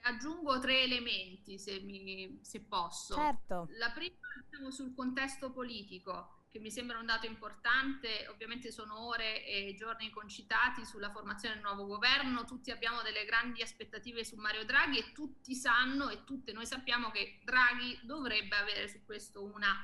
Aggiungo 0.02 0.58
tre 0.60 0.82
elementi, 0.82 1.58
se, 1.58 1.80
mi, 1.80 2.38
se 2.42 2.60
posso. 2.60 3.14
Certo. 3.14 3.68
La 3.78 3.90
prima 3.90 4.16
diciamo, 4.44 4.70
sul 4.70 4.94
contesto 4.94 5.50
politico, 5.50 6.44
che 6.50 6.58
mi 6.58 6.70
sembra 6.70 6.98
un 6.98 7.06
dato 7.06 7.26
importante. 7.26 8.28
Ovviamente 8.28 8.70
sono 8.70 9.06
ore 9.06 9.44
e 9.46 9.74
giorni 9.76 10.10
concitati 10.10 10.84
sulla 10.84 11.10
formazione 11.10 11.54
del 11.54 11.64
nuovo 11.64 11.86
governo. 11.86 12.44
Tutti 12.44 12.70
abbiamo 12.70 13.02
delle 13.02 13.24
grandi 13.24 13.62
aspettative 13.62 14.24
su 14.24 14.36
Mario 14.36 14.64
Draghi 14.64 14.98
e 14.98 15.12
tutti 15.12 15.54
sanno 15.54 16.10
e 16.10 16.22
tutte 16.24 16.52
noi 16.52 16.66
sappiamo 16.66 17.10
che 17.10 17.40
Draghi 17.42 17.98
dovrebbe 18.02 18.56
avere 18.56 18.88
su 18.88 19.04
questo 19.04 19.42
una 19.42 19.74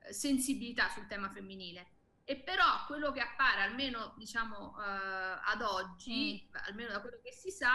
eh, 0.00 0.12
sensibilità 0.12 0.88
sul 0.90 1.06
tema 1.06 1.30
femminile 1.30 1.93
e 2.24 2.36
però 2.36 2.86
quello 2.86 3.12
che 3.12 3.20
appare 3.20 3.60
almeno 3.60 4.14
diciamo 4.16 4.74
uh, 4.76 5.40
ad 5.44 5.60
oggi, 5.62 6.46
mm. 6.48 6.54
almeno 6.66 6.92
da 6.92 7.00
quello 7.00 7.20
che 7.22 7.32
si 7.32 7.50
sa, 7.50 7.74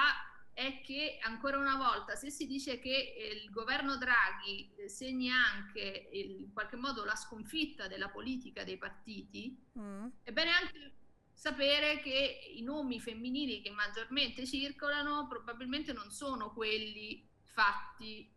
è 0.51 0.81
che 0.81 1.19
ancora 1.21 1.57
una 1.57 1.77
volta 1.77 2.15
se 2.15 2.29
si 2.29 2.45
dice 2.45 2.79
che 2.79 3.15
il 3.31 3.49
governo 3.51 3.97
Draghi 3.97 4.73
segni 4.87 5.29
anche 5.29 6.09
il, 6.11 6.41
in 6.41 6.53
qualche 6.53 6.75
modo 6.75 7.05
la 7.05 7.15
sconfitta 7.15 7.87
della 7.87 8.09
politica 8.09 8.63
dei 8.63 8.77
partiti, 8.77 9.57
mm. 9.77 10.07
è 10.23 10.31
bene 10.31 10.51
anche 10.51 10.93
sapere 11.31 11.99
che 11.99 12.51
i 12.55 12.61
nomi 12.61 12.99
femminili 12.99 13.61
che 13.61 13.69
maggiormente 13.69 14.45
circolano 14.45 15.27
probabilmente 15.29 15.93
non 15.93 16.11
sono 16.11 16.51
quelli 16.51 17.25
fatti 17.43 18.29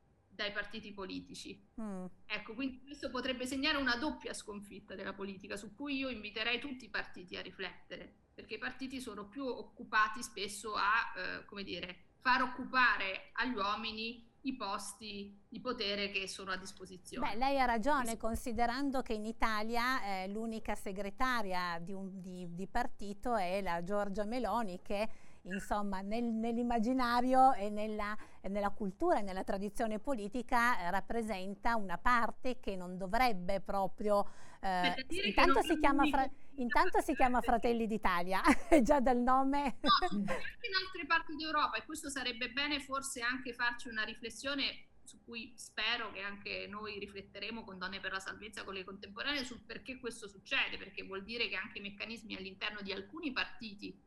dai 0.42 0.52
partiti 0.52 0.92
politici. 0.92 1.68
Mm. 1.80 2.06
Ecco, 2.26 2.54
quindi 2.54 2.82
questo 2.82 3.10
potrebbe 3.10 3.46
segnare 3.46 3.78
una 3.78 3.96
doppia 3.96 4.34
sconfitta 4.34 4.94
della 4.94 5.14
politica 5.14 5.56
su 5.56 5.74
cui 5.74 5.96
io 5.96 6.08
inviterei 6.08 6.58
tutti 6.58 6.84
i 6.84 6.90
partiti 6.90 7.36
a 7.36 7.42
riflettere, 7.42 8.12
perché 8.34 8.54
i 8.54 8.58
partiti 8.58 9.00
sono 9.00 9.28
più 9.28 9.44
occupati 9.44 10.22
spesso 10.22 10.74
a, 10.74 11.12
eh, 11.16 11.44
come 11.44 11.62
dire, 11.62 12.10
far 12.18 12.42
occupare 12.42 13.30
agli 13.34 13.54
uomini 13.54 14.30
i 14.44 14.56
posti 14.56 15.40
di 15.48 15.60
potere 15.60 16.10
che 16.10 16.26
sono 16.26 16.50
a 16.50 16.56
disposizione. 16.56 17.28
Beh, 17.28 17.36
lei 17.36 17.60
ha 17.60 17.64
ragione, 17.64 18.16
considerando 18.16 19.00
che 19.02 19.12
in 19.12 19.24
Italia 19.24 20.02
eh, 20.02 20.28
l'unica 20.28 20.74
segretaria 20.74 21.78
di, 21.80 21.92
un, 21.92 22.20
di, 22.20 22.52
di 22.52 22.66
partito 22.66 23.36
è 23.36 23.60
la 23.62 23.84
Giorgia 23.84 24.24
Meloni, 24.24 24.80
che 24.82 25.08
insomma 25.42 26.00
nel, 26.00 26.24
nell'immaginario 26.24 27.52
e 27.54 27.68
nella, 27.68 28.16
nella, 28.42 28.70
cultura 28.70 29.18
e 29.18 29.22
nella 29.22 29.44
tradizione 29.44 29.98
politica 29.98 30.78
eh, 30.78 30.90
rappresenta 30.90 31.76
una 31.76 31.98
parte 31.98 32.60
che 32.60 32.76
non 32.76 32.96
dovrebbe 32.96 33.60
proprio 33.60 34.28
eh, 34.60 34.94
intanto, 35.26 35.62
si 35.62 35.78
chiama 35.78 36.06
fra, 36.06 36.28
intanto 36.56 37.00
si 37.00 37.14
chiama 37.14 37.40
Fratelli 37.40 37.86
d'Italia 37.86 38.40
già 38.82 39.00
dal 39.00 39.18
nome. 39.18 39.78
No, 39.80 39.90
anche 40.00 40.14
in 40.14 40.74
altre 40.74 41.06
parti 41.06 41.34
d'Europa 41.34 41.76
e 41.76 41.84
questo 41.84 42.08
sarebbe 42.08 42.50
bene 42.50 42.80
forse 42.80 43.20
anche 43.20 43.52
farci 43.52 43.88
una 43.88 44.04
riflessione 44.04 44.86
su 45.04 45.20
cui 45.24 45.52
spero 45.56 46.12
che 46.12 46.20
anche 46.20 46.66
noi 46.68 46.98
rifletteremo 47.00 47.64
con 47.64 47.76
Donne 47.76 47.98
per 47.98 48.12
la 48.12 48.20
Salvezza 48.20 48.62
con 48.62 48.74
le 48.74 48.84
contemporanee 48.84 49.44
sul 49.44 49.60
perché 49.60 49.98
questo 49.98 50.28
succede, 50.28 50.78
perché 50.78 51.02
vuol 51.02 51.24
dire 51.24 51.48
che 51.48 51.56
anche 51.56 51.78
i 51.78 51.82
meccanismi 51.82 52.36
all'interno 52.36 52.82
di 52.82 52.92
alcuni 52.92 53.32
partiti 53.32 54.00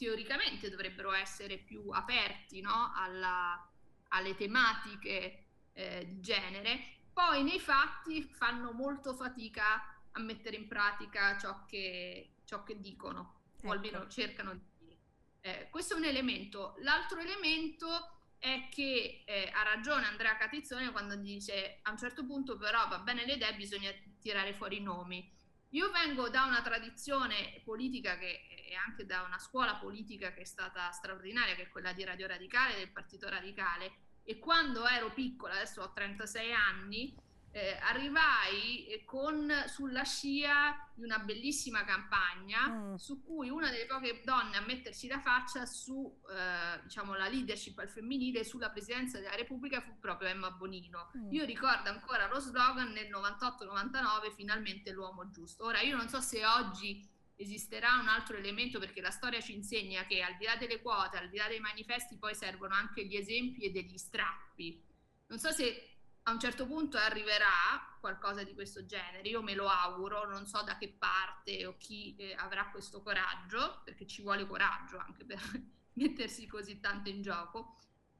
teoricamente 0.00 0.70
dovrebbero 0.70 1.12
essere 1.12 1.58
più 1.58 1.90
aperti 1.90 2.62
no? 2.62 2.90
Alla, 2.94 3.70
alle 4.08 4.34
tematiche 4.34 5.44
eh, 5.74 6.06
di 6.08 6.20
genere, 6.22 7.00
poi 7.12 7.42
nei 7.42 7.60
fatti 7.60 8.22
fanno 8.22 8.72
molto 8.72 9.14
fatica 9.14 9.94
a 10.12 10.20
mettere 10.20 10.56
in 10.56 10.66
pratica 10.68 11.36
ciò 11.36 11.66
che, 11.66 12.36
ciò 12.46 12.62
che 12.62 12.80
dicono, 12.80 13.42
ecco. 13.58 13.68
o 13.68 13.72
almeno 13.72 14.08
cercano 14.08 14.54
di 14.54 14.64
dire. 14.78 14.98
Eh, 15.42 15.68
questo 15.68 15.94
è 15.94 15.96
un 15.98 16.04
elemento. 16.04 16.76
L'altro 16.78 17.20
elemento 17.20 18.22
è 18.38 18.68
che 18.70 19.22
eh, 19.26 19.50
ha 19.52 19.62
ragione 19.64 20.06
Andrea 20.06 20.34
Catizzone 20.38 20.92
quando 20.92 21.14
dice 21.16 21.80
a 21.82 21.90
un 21.90 21.98
certo 21.98 22.24
punto 22.24 22.56
però 22.56 22.88
va 22.88 23.00
bene 23.00 23.26
le 23.26 23.34
idee, 23.34 23.54
bisogna 23.54 23.92
tirare 24.18 24.54
fuori 24.54 24.78
i 24.78 24.82
nomi. 24.82 25.30
Io 25.70 25.90
vengo 25.90 26.28
da 26.28 26.44
una 26.44 26.62
tradizione 26.62 27.60
politica 27.64 28.18
che 28.18 28.50
e 28.70 28.76
anche 28.76 29.04
da 29.04 29.22
una 29.22 29.38
scuola 29.40 29.74
politica 29.74 30.32
che 30.32 30.42
è 30.42 30.44
stata 30.44 30.92
straordinaria, 30.92 31.56
che 31.56 31.62
è 31.62 31.68
quella 31.68 31.92
di 31.92 32.04
Radio 32.04 32.28
Radicale, 32.28 32.76
del 32.76 32.92
Partito 32.92 33.28
Radicale. 33.28 33.92
E 34.22 34.38
quando 34.38 34.86
ero 34.86 35.10
piccola, 35.12 35.54
adesso 35.54 35.82
ho 35.82 35.92
36 35.92 36.52
anni, 36.52 37.12
eh, 37.52 37.78
arrivai 37.82 38.86
eh, 38.86 39.04
con, 39.04 39.52
sulla 39.66 40.04
scia 40.04 40.88
di 40.94 41.02
una 41.02 41.18
bellissima 41.18 41.84
campagna 41.84 42.68
mm. 42.68 42.94
su 42.94 43.24
cui 43.24 43.50
una 43.50 43.70
delle 43.70 43.86
poche 43.86 44.20
donne 44.24 44.56
a 44.56 44.60
mettersi 44.60 45.08
la 45.08 45.18
faccia 45.18 45.66
su 45.66 46.20
eh, 46.30 46.80
diciamo, 46.84 47.14
la 47.14 47.28
leadership 47.28 47.76
al 47.78 47.88
femminile 47.88 48.44
sulla 48.44 48.70
presidenza 48.70 49.18
della 49.18 49.34
Repubblica 49.34 49.80
fu 49.80 49.98
proprio 49.98 50.28
Emma 50.28 50.52
Bonino. 50.52 51.10
Mm. 51.16 51.32
Io 51.32 51.44
ricordo 51.44 51.88
ancora 51.88 52.28
lo 52.28 52.38
slogan 52.38 52.92
nel 52.92 53.10
98-99 53.10 54.32
finalmente 54.32 54.92
l'uomo 54.92 55.28
giusto. 55.30 55.64
Ora 55.64 55.80
io 55.80 55.96
non 55.96 56.08
so 56.08 56.20
se 56.20 56.46
oggi 56.46 57.04
esisterà 57.34 57.94
un 57.98 58.06
altro 58.06 58.36
elemento 58.36 58.78
perché 58.78 59.00
la 59.00 59.10
storia 59.10 59.40
ci 59.40 59.54
insegna 59.54 60.04
che 60.04 60.22
al 60.22 60.36
di 60.36 60.44
là 60.44 60.54
delle 60.56 60.80
quote, 60.80 61.16
al 61.16 61.28
di 61.28 61.38
là 61.38 61.48
dei 61.48 61.58
manifesti 61.58 62.16
poi 62.16 62.34
servono 62.34 62.74
anche 62.74 63.04
gli 63.06 63.16
esempi 63.16 63.64
e 63.64 63.70
degli 63.70 63.96
strappi. 63.96 64.86
Non 65.26 65.38
so 65.38 65.50
se 65.50 65.89
a 66.24 66.32
un 66.32 66.40
certo 66.40 66.66
punto 66.66 66.96
arriverà 66.98 67.96
qualcosa 68.00 68.42
di 68.42 68.54
questo 68.54 68.86
genere, 68.86 69.28
io 69.28 69.42
me 69.42 69.54
lo 69.54 69.68
auguro, 69.68 70.28
non 70.28 70.46
so 70.46 70.62
da 70.62 70.76
che 70.76 70.88
parte 70.88 71.66
o 71.66 71.76
chi 71.78 72.16
eh, 72.16 72.34
avrà 72.34 72.68
questo 72.70 73.02
coraggio, 73.02 73.80
perché 73.84 74.06
ci 74.06 74.22
vuole 74.22 74.46
coraggio 74.46 74.98
anche 74.98 75.24
per 75.24 75.40
mettersi 75.94 76.46
così 76.46 76.80
tanto 76.80 77.08
in 77.10 77.22
gioco, 77.22 77.76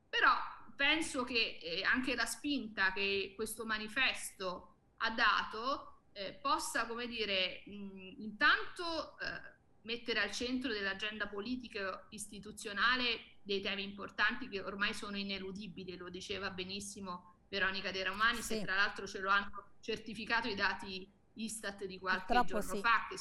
però 0.09 0.33
penso 0.77 1.25
che 1.25 1.59
eh, 1.63 1.83
anche 1.83 2.15
la 2.15 2.27
spinta 2.27 2.93
che 2.93 3.33
questo 3.37 3.65
manifesto 3.65 4.77
ha 4.99 5.11
dato 5.11 6.05
eh, 6.13 6.33
possa, 6.33 6.87
come 6.87 7.07
dire, 7.07 7.63
mh, 7.67 8.15
intanto 8.19 9.19
eh, 9.19 9.59
mettere 9.83 10.21
al 10.21 10.33
centro 10.33 10.73
dell'agenda 10.73 11.27
politica 11.27 12.07
istituzionale 12.11 13.39
dei 13.43 13.61
temi 13.61 13.83
importanti 13.83 14.49
che 14.49 14.61
ormai 14.61 14.93
sono 14.93 15.17
ineludibili, 15.17 15.97
lo 15.97 16.11
diceva 16.11 16.51
benissimo 16.51 17.37
Veronica 17.51 17.91
De 17.91 18.05
Romani, 18.05 18.37
sì. 18.37 18.55
se 18.55 18.63
tra 18.63 18.77
l'altro 18.77 19.07
ce 19.07 19.19
lo 19.19 19.29
hanno 19.29 19.73
certificato 19.81 20.49
i 20.49 20.55
dati 20.55 21.13
Istat 21.35 21.85
di 21.85 21.99
qualche 21.99 22.33
Purtroppo 22.33 22.61
giorno 22.61 22.75
sì. 22.75 22.81
fa, 22.81 23.07
che, 23.09 23.17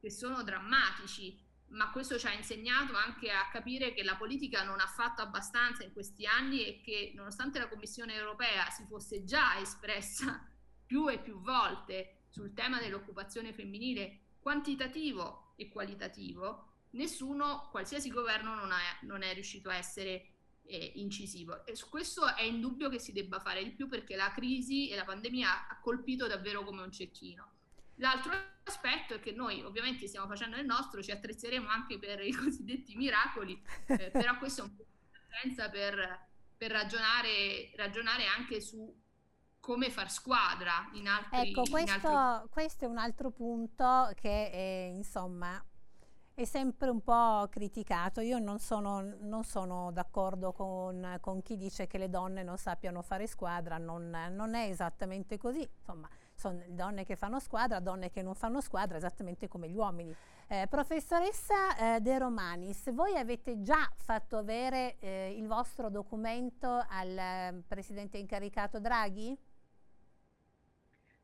che 0.00 0.10
sono 0.10 0.42
drammatici, 0.42 1.38
ma 1.68 1.90
questo 1.90 2.18
ci 2.18 2.26
ha 2.26 2.32
insegnato 2.32 2.94
anche 2.94 3.30
a 3.30 3.48
capire 3.50 3.92
che 3.92 4.04
la 4.04 4.16
politica 4.16 4.62
non 4.62 4.78
ha 4.80 4.86
fatto 4.86 5.22
abbastanza 5.22 5.82
in 5.82 5.92
questi 5.92 6.24
anni 6.24 6.64
e 6.64 6.80
che 6.80 7.12
nonostante 7.14 7.58
la 7.58 7.68
Commissione 7.68 8.14
europea 8.14 8.70
si 8.70 8.84
fosse 8.86 9.24
già 9.24 9.58
espressa 9.58 10.46
più 10.86 11.10
e 11.10 11.18
più 11.18 11.40
volte 11.40 12.26
sul 12.28 12.52
tema 12.54 12.78
dell'occupazione 12.78 13.52
femminile 13.52 14.20
quantitativo 14.38 15.54
e 15.56 15.68
qualitativo, 15.68 16.72
nessuno, 16.90 17.68
qualsiasi 17.70 18.10
governo 18.10 18.54
non 18.54 18.70
è, 18.70 19.04
non 19.04 19.22
è 19.22 19.32
riuscito 19.34 19.68
a 19.68 19.76
essere 19.76 20.31
eh, 20.72 20.92
incisivo. 20.96 21.66
E 21.66 21.76
su 21.76 21.90
questo 21.90 22.34
è 22.34 22.42
indubbio 22.42 22.88
che 22.88 22.98
si 22.98 23.12
debba 23.12 23.38
fare 23.40 23.62
di 23.62 23.72
più 23.72 23.88
perché 23.88 24.16
la 24.16 24.32
crisi 24.32 24.88
e 24.88 24.96
la 24.96 25.04
pandemia 25.04 25.68
ha 25.68 25.78
colpito 25.80 26.26
davvero 26.26 26.64
come 26.64 26.80
un 26.80 26.90
cecchino. 26.90 27.50
L'altro 27.96 28.32
aspetto 28.64 29.14
è 29.14 29.20
che 29.20 29.32
noi 29.32 29.62
ovviamente 29.62 30.06
stiamo 30.06 30.26
facendo 30.26 30.56
il 30.56 30.64
nostro, 30.64 31.02
ci 31.02 31.10
attrezzeremo 31.10 31.68
anche 31.68 31.98
per 31.98 32.20
i 32.20 32.32
cosiddetti 32.32 32.96
miracoli, 32.96 33.62
eh, 33.86 34.08
però 34.10 34.38
questo 34.38 34.62
è 34.62 34.64
un 34.64 34.76
po' 34.76 34.86
di 35.44 35.54
per, 35.54 36.28
per 36.56 36.70
ragionare, 36.70 37.70
ragionare 37.76 38.26
anche 38.26 38.60
su 38.62 39.00
come 39.60 39.90
far 39.90 40.10
squadra 40.10 40.88
in 40.94 41.06
altri 41.06 41.50
Ecco, 41.50 41.62
questo, 41.70 42.08
altri... 42.08 42.48
questo 42.50 42.84
è 42.86 42.88
un 42.88 42.98
altro 42.98 43.30
punto 43.30 44.10
che 44.14 44.50
è, 44.50 44.90
insomma 44.92 45.62
è 46.34 46.44
sempre 46.44 46.88
un 46.88 47.02
po' 47.02 47.46
criticato. 47.50 48.20
Io 48.20 48.38
non 48.38 48.58
sono, 48.58 49.16
non 49.20 49.44
sono 49.44 49.90
d'accordo 49.92 50.52
con, 50.52 51.18
con, 51.20 51.42
chi 51.42 51.56
dice 51.56 51.86
che 51.86 51.98
le 51.98 52.08
donne 52.08 52.42
non 52.42 52.56
sappiano 52.56 53.02
fare 53.02 53.26
squadra, 53.26 53.78
non, 53.78 54.10
non 54.30 54.54
è 54.54 54.68
esattamente 54.68 55.38
così. 55.38 55.68
Insomma, 55.78 56.08
sono 56.34 56.62
donne 56.68 57.04
che 57.04 57.16
fanno 57.16 57.38
squadra, 57.38 57.80
donne 57.80 58.10
che 58.10 58.22
non 58.22 58.34
fanno 58.34 58.60
squadra, 58.60 58.96
esattamente 58.96 59.48
come 59.48 59.68
gli 59.68 59.76
uomini. 59.76 60.14
Eh, 60.48 60.66
professoressa 60.68 61.94
eh, 61.96 62.00
De 62.00 62.18
Romanis, 62.18 62.92
voi 62.92 63.16
avete 63.16 63.62
già 63.62 63.90
fatto 63.94 64.36
avere 64.36 64.98
eh, 64.98 65.34
il 65.36 65.46
vostro 65.46 65.88
documento 65.88 66.84
al 66.88 67.16
eh, 67.16 67.62
Presidente 67.66 68.18
incaricato 68.18 68.80
Draghi? 68.80 69.38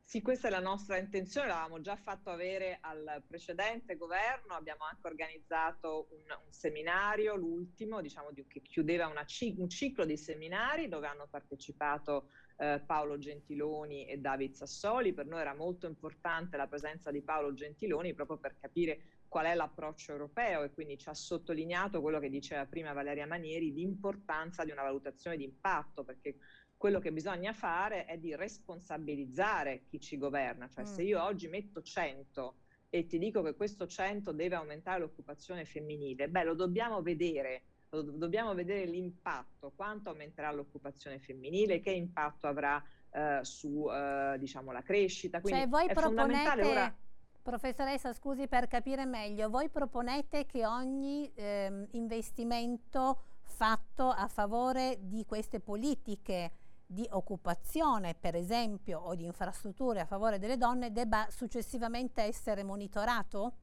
Sì, 0.09 0.23
questa 0.23 0.47
è 0.47 0.49
la 0.49 0.59
nostra 0.59 0.97
intenzione, 0.97 1.49
l'avevamo 1.49 1.81
già 1.81 1.95
fatto 1.95 2.31
avere 2.31 2.79
al 2.81 3.21
precedente 3.27 3.95
governo, 3.95 4.55
abbiamo 4.55 4.83
anche 4.85 5.05
organizzato 5.05 6.07
un, 6.09 6.23
un 6.45 6.51
seminario, 6.51 7.35
l'ultimo, 7.35 8.01
diciamo, 8.01 8.31
di, 8.31 8.43
che 8.47 8.63
chiudeva 8.63 9.05
una, 9.05 9.23
un 9.57 9.69
ciclo 9.69 10.05
di 10.05 10.17
seminari 10.17 10.87
dove 10.87 11.05
hanno 11.05 11.27
partecipato 11.29 12.31
eh, 12.57 12.81
Paolo 12.83 13.19
Gentiloni 13.19 14.07
e 14.07 14.17
David 14.17 14.55
Sassoli. 14.55 15.13
Per 15.13 15.27
noi 15.27 15.41
era 15.41 15.53
molto 15.53 15.85
importante 15.85 16.57
la 16.57 16.65
presenza 16.65 17.11
di 17.11 17.21
Paolo 17.21 17.53
Gentiloni 17.53 18.15
proprio 18.15 18.39
per 18.39 18.57
capire 18.59 19.18
qual 19.29 19.45
è 19.45 19.53
l'approccio 19.53 20.11
europeo 20.11 20.63
e 20.63 20.71
quindi 20.71 20.97
ci 20.97 21.07
ha 21.07 21.13
sottolineato 21.13 22.01
quello 22.01 22.19
che 22.19 22.29
diceva 22.29 22.65
prima 22.65 22.91
Valeria 22.91 23.27
Manieri, 23.27 23.71
l'importanza 23.71 24.65
di 24.65 24.71
una 24.71 24.81
valutazione 24.81 25.37
di 25.37 25.43
impatto, 25.43 26.03
perché 26.03 26.35
quello 26.75 26.99
che 26.99 27.11
bisogna 27.11 27.53
fare 27.53 28.05
è 28.05 28.17
di 28.17 28.35
responsabilizzare 28.35 29.83
chi 29.85 29.99
ci 29.99 30.17
governa, 30.17 30.67
cioè 30.67 30.83
mm. 30.83 30.87
se 30.87 31.03
io 31.03 31.23
oggi 31.23 31.47
metto 31.47 31.81
100 31.81 32.55
e 32.89 33.05
ti 33.05 33.19
dico 33.19 33.43
che 33.43 33.55
questo 33.55 33.85
100 33.85 34.31
deve 34.31 34.55
aumentare 34.55 34.99
l'occupazione 34.99 35.63
femminile, 35.63 36.27
beh 36.27 36.43
lo 36.43 36.55
dobbiamo 36.55 37.01
vedere, 37.03 37.63
lo 37.89 38.01
dobbiamo 38.01 38.55
vedere 38.55 38.85
l'impatto, 38.85 39.71
quanto 39.75 40.09
aumenterà 40.09 40.51
l'occupazione 40.51 41.19
femminile, 41.19 41.81
che 41.81 41.91
impatto 41.91 42.47
avrà 42.47 42.83
eh, 43.11 43.39
su 43.43 43.87
eh, 43.91 44.37
diciamo, 44.39 44.71
la 44.71 44.81
crescita. 44.81 45.39
Quindi 45.39 45.59
cioè 45.59 45.69
voi 45.69 45.87
proponete... 45.93 46.61
Ora... 46.63 46.97
Professoressa, 47.41 48.13
scusi 48.13 48.47
per 48.47 48.67
capire 48.67 49.05
meglio, 49.05 49.49
voi 49.49 49.69
proponete 49.69 50.45
che 50.45 50.65
ogni 50.65 51.31
eh, 51.33 51.87
investimento 51.91 53.21
fatto 53.43 54.09
a 54.09 54.27
favore 54.27 54.99
di 55.01 55.25
queste 55.25 55.59
politiche 55.59 56.51
di 56.85 57.07
occupazione, 57.11 58.15
per 58.15 58.35
esempio, 58.35 58.99
o 58.99 59.15
di 59.15 59.25
infrastrutture 59.25 59.99
a 59.99 60.05
favore 60.05 60.39
delle 60.39 60.57
donne 60.57 60.91
debba 60.91 61.27
successivamente 61.29 62.21
essere 62.21 62.63
monitorato? 62.63 63.53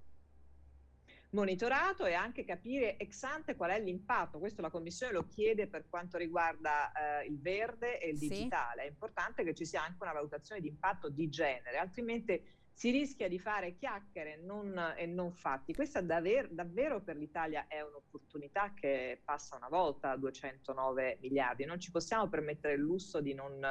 monitorato 1.30 2.06
e 2.06 2.14
anche 2.14 2.44
capire 2.44 2.96
ex 2.96 3.22
ante 3.24 3.56
qual 3.56 3.70
è 3.70 3.80
l'impatto. 3.80 4.38
Questo 4.38 4.62
la 4.62 4.70
Commissione 4.70 5.12
lo 5.12 5.26
chiede 5.26 5.66
per 5.66 5.86
quanto 5.88 6.16
riguarda 6.16 6.92
eh, 6.92 7.26
il 7.26 7.38
verde 7.38 8.00
e 8.00 8.10
il 8.10 8.18
sì. 8.18 8.28
digitale. 8.28 8.84
È 8.84 8.86
importante 8.86 9.44
che 9.44 9.54
ci 9.54 9.66
sia 9.66 9.82
anche 9.82 9.98
una 10.00 10.12
valutazione 10.12 10.60
di 10.60 10.68
impatto 10.68 11.10
di 11.10 11.28
genere, 11.28 11.76
altrimenti 11.76 12.42
si 12.76 12.90
rischia 12.90 13.26
di 13.26 13.38
fare 13.38 13.74
chiacchiere 13.74 14.36
non, 14.36 14.92
e 14.98 15.06
non 15.06 15.32
fatti. 15.32 15.72
Questa 15.72 16.02
davvero, 16.02 16.48
davvero 16.50 17.00
per 17.00 17.16
l'Italia 17.16 17.68
è 17.68 17.80
un'opportunità 17.80 18.74
che 18.74 19.22
passa 19.24 19.56
una 19.56 19.70
volta 19.70 20.10
a 20.10 20.16
209 20.18 21.16
miliardi. 21.22 21.64
Non 21.64 21.80
ci 21.80 21.90
possiamo 21.90 22.28
permettere 22.28 22.74
il 22.74 22.82
lusso 22.82 23.22
di 23.22 23.32
non, 23.32 23.64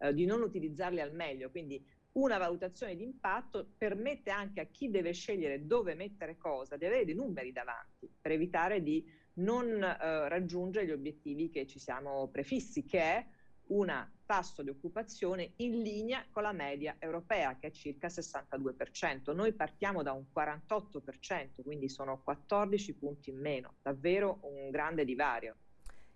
eh, 0.00 0.12
di 0.12 0.26
non 0.26 0.42
utilizzarli 0.42 1.00
al 1.00 1.14
meglio. 1.14 1.48
Quindi 1.48 1.82
una 2.12 2.36
valutazione 2.36 2.96
di 2.96 3.02
impatto 3.02 3.66
permette 3.78 4.28
anche 4.28 4.60
a 4.60 4.66
chi 4.66 4.90
deve 4.90 5.12
scegliere 5.12 5.64
dove 5.66 5.94
mettere 5.94 6.36
cosa 6.36 6.76
di 6.76 6.84
avere 6.84 7.06
dei 7.06 7.14
numeri 7.14 7.52
davanti 7.52 8.12
per 8.20 8.32
evitare 8.32 8.82
di 8.82 9.02
non 9.36 9.82
eh, 9.82 10.28
raggiungere 10.28 10.84
gli 10.84 10.92
obiettivi 10.92 11.48
che 11.48 11.66
ci 11.66 11.78
siamo 11.78 12.28
prefissi, 12.28 12.84
che 12.84 13.00
è 13.00 13.26
un 13.70 14.08
tasso 14.24 14.62
di 14.62 14.68
occupazione 14.68 15.54
in 15.56 15.82
linea 15.82 16.24
con 16.30 16.42
la 16.42 16.52
media 16.52 16.96
europea 16.98 17.56
che 17.56 17.68
è 17.68 17.70
circa 17.70 18.08
62%. 18.08 19.34
Noi 19.34 19.52
partiamo 19.52 20.02
da 20.02 20.12
un 20.12 20.24
48%, 20.34 21.62
quindi 21.62 21.88
sono 21.88 22.22
14 22.22 22.94
punti 22.94 23.30
in 23.30 23.40
meno, 23.40 23.76
davvero 23.82 24.40
un 24.42 24.70
grande 24.70 25.04
divario. 25.04 25.56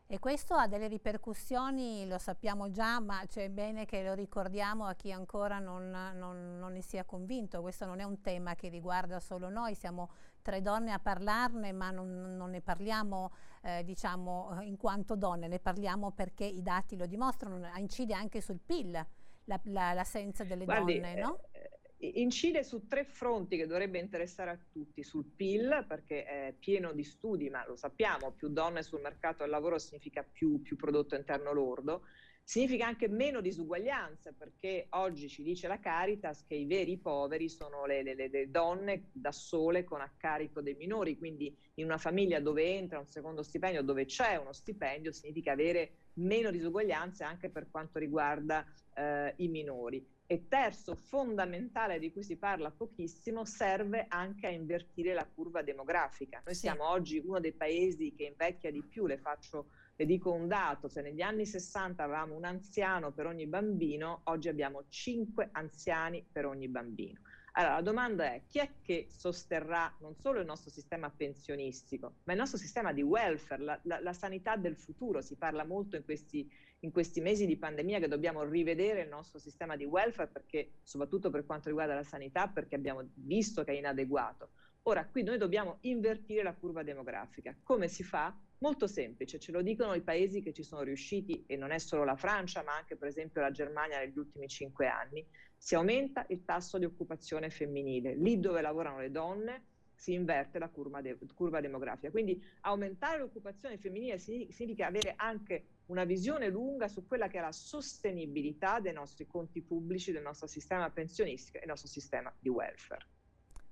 E 0.07 0.19
questo 0.19 0.55
ha 0.55 0.69
delle 0.69 0.87
ripercussioni, 0.87 2.07
lo 2.07 2.19
sappiamo 2.19 2.71
già, 2.71 3.01
ma 3.01 3.23
c'è 3.27 3.49
bene 3.49 3.87
che 3.87 4.03
lo 4.05 4.13
ricordiamo 4.13 4.85
a 4.85 4.95
chi 4.95 5.11
ancora 5.11 5.59
non, 5.59 5.89
non, 5.91 6.59
non, 6.59 6.73
ne 6.73 6.83
sia 6.83 7.05
convinto. 7.05 7.63
Questo 7.63 7.87
non 7.87 8.01
è 8.01 8.05
un 8.05 8.21
tema 8.21 8.55
che 8.55 8.69
riguarda 8.69 9.19
solo 9.19 9.49
noi, 9.49 9.75
siamo 9.75 10.11
tre 10.43 10.61
donne 10.61 10.93
a 10.93 10.99
parlarne, 10.99 11.73
ma 11.73 11.91
non, 11.91 12.37
non 12.37 12.51
ne 12.51 12.61
parliamo 12.61 13.33
eh, 13.63 13.83
diciamo, 13.83 14.59
in 14.61 14.77
quanto 14.77 15.17
donne, 15.17 15.49
ne 15.49 15.59
parliamo 15.59 16.11
perché 16.11 16.45
i 16.45 16.63
dati 16.63 16.97
lo 16.97 17.07
dimostrano, 17.07 17.67
incide 17.77 18.13
anche 18.13 18.43
sul 18.43 18.61
PIL 18.61 19.07
l'assenza 19.45 20.43
la, 20.43 20.49
delle 20.49 20.65
Guardi, 20.67 21.01
donne, 21.01 21.15
no? 21.15 21.41
Eh, 21.53 21.71
incide 22.05 22.63
su 22.65 22.87
tre 22.87 23.05
fronti 23.05 23.57
che 23.57 23.67
dovrebbe 23.67 23.99
interessare 23.99 24.51
a 24.51 24.59
tutti, 24.71 25.03
sul 25.03 25.25
PIL 25.25 25.85
perché 25.89 26.25
è 26.25 26.55
pieno 26.59 26.93
di 26.93 27.05
studi, 27.05 27.51
ma 27.51 27.67
lo 27.67 27.77
sappiamo, 27.77 28.33
più 28.33 28.49
donne 28.49 28.83
sul 28.83 29.01
mercato 29.01 29.43
del 29.43 29.51
lavoro 29.51 29.79
significa 29.79 30.23
più, 30.23 30.63
più 30.63 30.77
prodotto 30.77 31.15
interno 31.15 31.53
lordo, 31.53 32.03
significa 32.45 32.87
anche 32.87 33.09
meno 33.09 33.41
disuguaglianze 33.41 34.35
perché 34.35 34.87
oggi 34.91 35.29
ci 35.29 35.43
dice 35.43 35.67
la 35.67 35.81
Caritas 35.81 36.45
che 36.45 36.55
i 36.55 36.67
veri 36.67 36.99
poveri 36.99 37.49
sono 37.49 37.87
le, 37.87 38.03
le, 38.03 38.15
le, 38.15 38.51
donne 38.51 39.09
da 39.13 39.33
sole 39.33 39.83
con 39.83 40.03
a 40.03 40.13
carico 40.17 40.61
dei 40.61 40.75
minori, 40.75 41.17
quindi 41.17 41.57
in 41.75 41.87
una 41.87 41.97
famiglia 41.97 42.41
dove 42.41 42.65
entra 42.65 42.99
un 42.99 43.07
secondo 43.07 43.43
stipendio, 43.43 43.83
dove 43.83 44.05
c'è 44.05 44.37
uno 44.37 44.53
stipendio, 44.53 45.11
significa 45.11 45.53
avere 45.53 46.11
meno 46.15 46.51
disuguaglianze 46.51 47.25
anche 47.25 47.49
per 47.49 47.69
quanto 47.71 47.99
riguarda 47.99 48.65
eh, 48.95 49.33
i 49.37 49.49
minori. 49.49 50.14
E 50.27 50.49
terzo, 50.49 50.95
fondamentale 50.95 51.99
di 51.99 52.11
cui 52.11 52.23
si 52.23 52.37
parla 52.37 52.71
pochissimo, 52.71 53.45
serve 53.45 54.07
anche 54.09 54.47
a 54.47 54.51
invertire 54.51 55.13
la 55.13 55.27
curva 55.27 55.63
demografica. 55.63 56.41
Noi 56.45 56.55
sì. 56.55 56.61
siamo 56.61 56.89
oggi 56.89 57.23
uno 57.25 57.41
dei 57.41 57.53
paesi 57.53 58.15
che 58.15 58.25
invecchia 58.25 58.71
di 58.71 58.83
più, 58.83 59.07
le 59.07 59.19
faccio 59.19 59.69
le 59.97 60.07
dico 60.07 60.33
un 60.33 60.49
dato, 60.49 60.89
se 60.89 61.03
negli 61.03 61.21
anni 61.21 61.47
60 61.47 62.03
avevamo 62.03 62.35
un 62.35 62.45
anziano 62.45 63.13
per 63.13 63.27
ogni 63.27 63.47
bambino, 63.47 64.23
oggi 64.25 64.49
abbiamo 64.49 64.85
5 64.89 65.51
anziani 65.53 66.27
per 66.31 66.47
ogni 66.47 66.69
bambino. 66.69 67.21
Allora, 67.57 67.75
la 67.75 67.83
domanda 67.83 68.25
è 68.25 68.43
chi 68.49 68.59
è 68.59 68.69
che 68.83 69.07
sosterrà 69.09 69.95
non 70.01 70.17
solo 70.17 70.41
il 70.41 70.47
nostro 70.47 70.71
sistema 70.71 71.09
pensionistico, 71.09 72.15
ma 72.25 72.33
il 72.33 72.41
nostro 72.41 72.59
sistema 72.59 72.93
di 72.93 73.03
welfare, 73.03 73.63
la, 73.63 73.79
la, 73.85 74.01
la 74.01 74.13
sanità 74.13 74.57
del 74.57 74.77
futuro. 74.77 75.21
Si 75.21 75.37
parla 75.37 75.65
molto 75.65 75.95
in 75.95 76.05
questi, 76.05 76.51
in 76.85 76.93
questi, 76.93 77.21
mesi 77.21 77.47
di 77.47 77.57
pandemia 77.57 77.99
che 77.99 78.09
dobbiamo 78.09 78.45
rivedere 78.45 79.01
il 79.01 79.09
nostro 79.09 79.39
sistema 79.39 79.75
di 79.75 79.85
welfare, 79.85 80.29
perché, 80.31 80.75
soprattutto 80.83 81.31
per 81.31 81.47
quanto 81.47 81.69
riguarda 81.69 81.95
la 81.95 82.05
sanità, 82.05 82.47
perché 82.49 82.75
abbiamo 82.75 83.09
visto 83.15 83.65
che 83.65 83.73
è 83.73 83.77
inadeguato. 83.77 84.51
Ora, 84.83 85.07
qui 85.07 85.23
noi 85.23 85.39
dobbiamo 85.39 85.79
invertire 85.83 86.43
la 86.43 86.53
curva 86.53 86.83
demografica. 86.83 87.57
Come 87.63 87.89
si 87.89 88.05
fa? 88.05 88.39
Molto 88.59 88.87
semplice, 88.87 89.39
ce 89.39 89.51
lo 89.51 89.63
dicono 89.63 89.95
i 89.95 90.03
paesi 90.03 90.43
che 90.43 90.53
ci 90.53 90.63
sono 90.63 90.83
riusciti, 90.83 91.45
e 91.47 91.57
non 91.57 91.71
è 91.71 91.79
solo 91.79 92.05
la 92.05 92.17
Francia, 92.17 92.63
ma 92.63 92.77
anche 92.77 92.97
per 92.97 93.09
esempio 93.09 93.41
la 93.41 93.51
Germania 93.51 93.99
negli 93.99 94.19
ultimi 94.19 94.47
cinque 94.47 94.87
anni 94.87 95.27
si 95.57 95.75
aumenta 95.75 96.27
il 96.29 96.45
tasso 96.45 96.77
di 96.77 96.85
occupazione 96.85 97.49
femminile. 97.49 98.15
Lì 98.15 98.39
dove 98.39 98.61
lavorano 98.61 99.01
le 99.01 99.11
donne 99.11 99.65
si 99.95 100.13
inverte 100.13 100.59
la 100.59 100.69
curva, 100.69 101.01
de- 101.01 101.17
curva 101.35 101.61
demografica. 101.61 102.11
Quindi 102.11 102.43
aumentare 102.63 103.19
l'occupazione 103.19 103.79
femminile 103.79 104.19
significa 104.19 104.87
avere 104.87 105.15
anche 105.17 105.65
una 105.87 106.05
visione 106.05 106.49
lunga 106.49 106.89
su 106.89 107.07
quella 107.07 107.29
che 107.29 107.39
è 107.39 107.41
la 107.41 107.53
sostenibilità 107.53 108.81
dei 108.81 108.93
nostri 108.93 109.27
conti 109.27 109.61
pubblici, 109.63 110.13
del 110.13 110.23
nostro 110.23 110.47
sistema 110.47 110.91
pensionistico 110.91 111.57
e 111.57 111.61
del 111.61 111.69
nostro 111.69 111.89
sistema 111.89 112.33
di 112.39 112.49
welfare. 112.49 113.07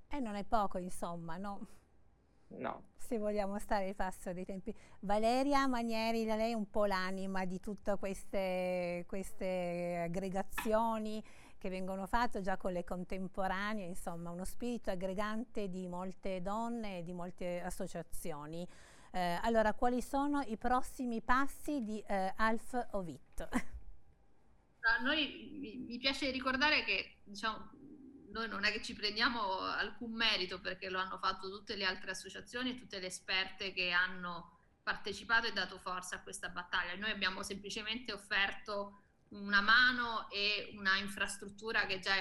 E 0.07 0.19
non 0.19 0.35
è 0.35 0.43
poco, 0.43 0.77
insomma, 0.77 1.37
no? 1.37 1.67
No. 2.55 2.83
Se 2.97 3.17
vogliamo 3.17 3.57
stare 3.57 3.87
al 3.87 3.95
passo 3.95 4.31
dei 4.31 4.45
tempi. 4.45 4.73
Valeria 4.99 5.67
Manieri, 5.67 6.23
lei 6.23 6.51
è 6.51 6.53
un 6.53 6.69
po' 6.69 6.85
l'anima 6.85 7.45
di 7.45 7.59
tutte 7.59 7.97
queste, 7.97 9.05
queste 9.07 10.03
aggregazioni 10.05 11.23
che 11.57 11.69
vengono 11.69 12.05
fatte 12.05 12.41
già 12.41 12.57
con 12.57 12.73
le 12.73 12.83
contemporanee, 12.83 13.85
insomma 13.85 14.29
uno 14.29 14.43
spirito 14.43 14.91
aggregante 14.91 15.69
di 15.69 15.87
molte 15.87 16.41
donne 16.41 16.99
e 16.99 17.03
di 17.03 17.13
molte 17.13 17.61
associazioni. 17.61 18.67
Eh, 19.15 19.39
allora, 19.43 19.75
quali 19.75 20.01
sono 20.01 20.41
i 20.41 20.57
prossimi 20.57 21.21
passi 21.21 21.83
di 21.83 22.03
eh, 22.07 22.33
Alf 22.35 22.87
Ovit? 22.93 23.47
A 24.85 25.01
noi 25.03 25.83
mi 25.87 25.99
piace 25.99 26.31
ricordare 26.31 26.83
che 26.83 27.17
diciamo, 27.23 27.69
noi 28.31 28.47
non 28.47 28.65
è 28.65 28.71
che 28.71 28.81
ci 28.81 28.95
prendiamo 28.95 29.59
alcun 29.59 30.13
merito 30.13 30.59
perché 30.59 30.89
lo 30.89 30.97
hanno 30.97 31.19
fatto 31.19 31.47
tutte 31.47 31.75
le 31.75 31.85
altre 31.85 32.09
associazioni 32.09 32.71
e 32.71 32.79
tutte 32.79 32.99
le 32.99 33.05
esperte 33.05 33.71
che 33.71 33.91
hanno 33.91 34.57
partecipato 34.81 35.45
e 35.45 35.53
dato 35.53 35.77
forza 35.77 36.15
a 36.15 36.21
questa 36.21 36.49
battaglia. 36.49 36.95
Noi 36.95 37.11
abbiamo 37.11 37.43
semplicemente 37.43 38.11
offerto 38.11 39.03
una 39.29 39.61
mano 39.61 40.27
e 40.31 40.73
una 40.75 40.97
infrastruttura 40.97 41.85
che 41.85 41.99
già 41.99 42.15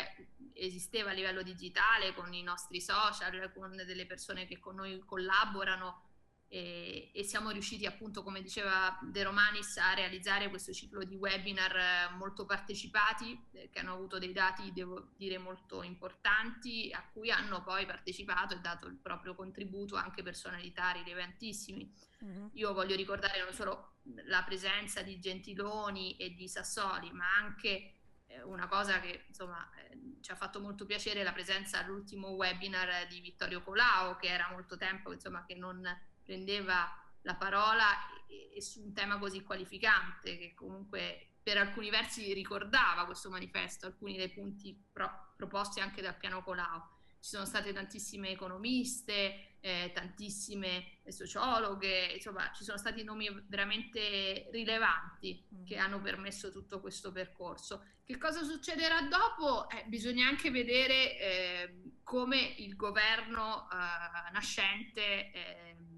esisteva 0.52 1.10
a 1.10 1.14
livello 1.14 1.42
digitale 1.42 2.12
con 2.12 2.34
i 2.34 2.42
nostri 2.42 2.82
social, 2.82 3.50
con 3.54 3.74
delle 3.74 4.04
persone 4.04 4.46
che 4.46 4.58
con 4.58 4.74
noi 4.74 5.02
collaborano 5.06 6.10
e, 6.54 7.08
e, 7.14 7.24
siamo 7.24 7.48
riusciti 7.48 7.86
appunto, 7.86 8.22
come 8.22 8.42
diceva 8.42 8.98
De 9.00 9.22
Romanis, 9.22 9.78
a 9.78 9.94
realizzare 9.94 10.50
questo 10.50 10.70
ciclo 10.70 11.02
di 11.02 11.16
webinar 11.16 11.74
eh, 11.74 12.14
molto 12.18 12.44
partecipati, 12.44 13.42
eh, 13.52 13.70
che 13.70 13.78
hanno 13.78 13.94
avuto 13.94 14.18
dei 14.18 14.32
dati, 14.32 14.70
devo 14.70 15.12
dire, 15.16 15.38
molto 15.38 15.82
importanti, 15.82 16.92
a 16.92 17.08
cui 17.10 17.30
hanno 17.30 17.62
poi 17.62 17.86
partecipato 17.86 18.52
e 18.52 18.60
dato 18.60 18.86
il 18.86 18.96
proprio 18.96 19.34
contributo 19.34 19.96
anche 19.96 20.22
personalità 20.22 20.90
rilevantissimi. 20.90 21.90
Uh-huh. 22.18 22.50
Io 22.52 22.74
voglio 22.74 22.96
ricordare 22.96 23.42
non 23.42 23.54
solo 23.54 23.94
la 24.26 24.42
presenza 24.42 25.00
di 25.00 25.18
Gentiloni 25.18 26.16
e 26.16 26.34
di 26.34 26.48
Sassoli, 26.48 27.12
ma 27.12 27.34
anche 27.34 27.94
eh, 28.26 28.42
una 28.42 28.68
cosa 28.68 29.00
che 29.00 29.24
insomma 29.26 29.70
eh, 29.76 30.18
ci 30.20 30.30
ha 30.30 30.36
fatto 30.36 30.60
molto 30.60 30.84
piacere 30.84 31.22
la 31.22 31.32
presenza 31.32 31.78
all'ultimo 31.78 32.28
webinar 32.32 33.06
di 33.06 33.20
Vittorio 33.20 33.62
Colau, 33.62 34.18
che 34.18 34.26
era 34.26 34.50
molto 34.50 34.76
tempo 34.76 35.14
insomma, 35.14 35.46
che 35.46 35.54
non 35.54 35.82
prendeva 36.32 36.90
la 37.22 37.34
parola 37.34 37.84
e, 38.26 38.56
e, 38.56 38.62
su 38.62 38.82
un 38.82 38.94
tema 38.94 39.18
così 39.18 39.42
qualificante 39.42 40.38
che 40.38 40.54
comunque 40.54 41.34
per 41.42 41.58
alcuni 41.58 41.90
versi 41.90 42.32
ricordava 42.32 43.04
questo 43.04 43.28
manifesto, 43.28 43.86
alcuni 43.86 44.16
dei 44.16 44.30
punti 44.30 44.80
pro, 44.90 45.34
proposti 45.36 45.80
anche 45.80 46.00
dal 46.00 46.16
piano 46.16 46.42
Colau. 46.42 46.80
Ci 47.20 47.30
sono 47.30 47.44
state 47.44 47.72
tantissime 47.72 48.30
economiste, 48.30 49.58
eh, 49.60 49.92
tantissime 49.94 51.00
sociologhe, 51.06 52.14
insomma 52.14 52.50
ci 52.52 52.64
sono 52.64 52.78
stati 52.78 53.04
nomi 53.04 53.28
veramente 53.46 54.48
rilevanti 54.50 55.46
mm. 55.54 55.64
che 55.64 55.76
hanno 55.76 56.00
permesso 56.00 56.50
tutto 56.50 56.80
questo 56.80 57.12
percorso. 57.12 57.84
Che 58.04 58.16
cosa 58.18 58.42
succederà 58.42 59.02
dopo? 59.02 59.68
Eh, 59.68 59.84
bisogna 59.86 60.26
anche 60.26 60.50
vedere 60.50 61.18
eh, 61.18 61.82
come 62.02 62.54
il 62.58 62.74
governo 62.74 63.68
eh, 63.70 64.32
nascente 64.32 65.30
ehm, 65.30 65.91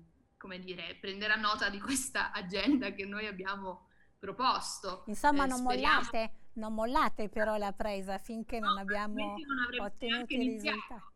come 0.44 0.59
dire, 0.59 0.94
prenderà 1.00 1.37
nota 1.37 1.70
di 1.70 1.80
questa 1.80 2.30
agenda 2.30 2.90
che 2.92 3.07
noi 3.07 3.26
abbiamo 3.26 3.88
proposto. 4.18 5.04
Insomma, 5.07 5.44
eh, 5.44 5.46
non, 5.46 5.62
mollate, 5.62 6.33
non 6.54 6.74
mollate 6.74 7.30
però 7.30 7.57
la 7.57 7.72
presa 7.72 8.18
finché 8.18 8.59
no, 8.59 8.68
non 8.68 8.78
abbiamo 8.78 9.14
non 9.14 9.80
ottenuto 9.80 10.35
i 10.35 10.37
risultati. 10.37 11.12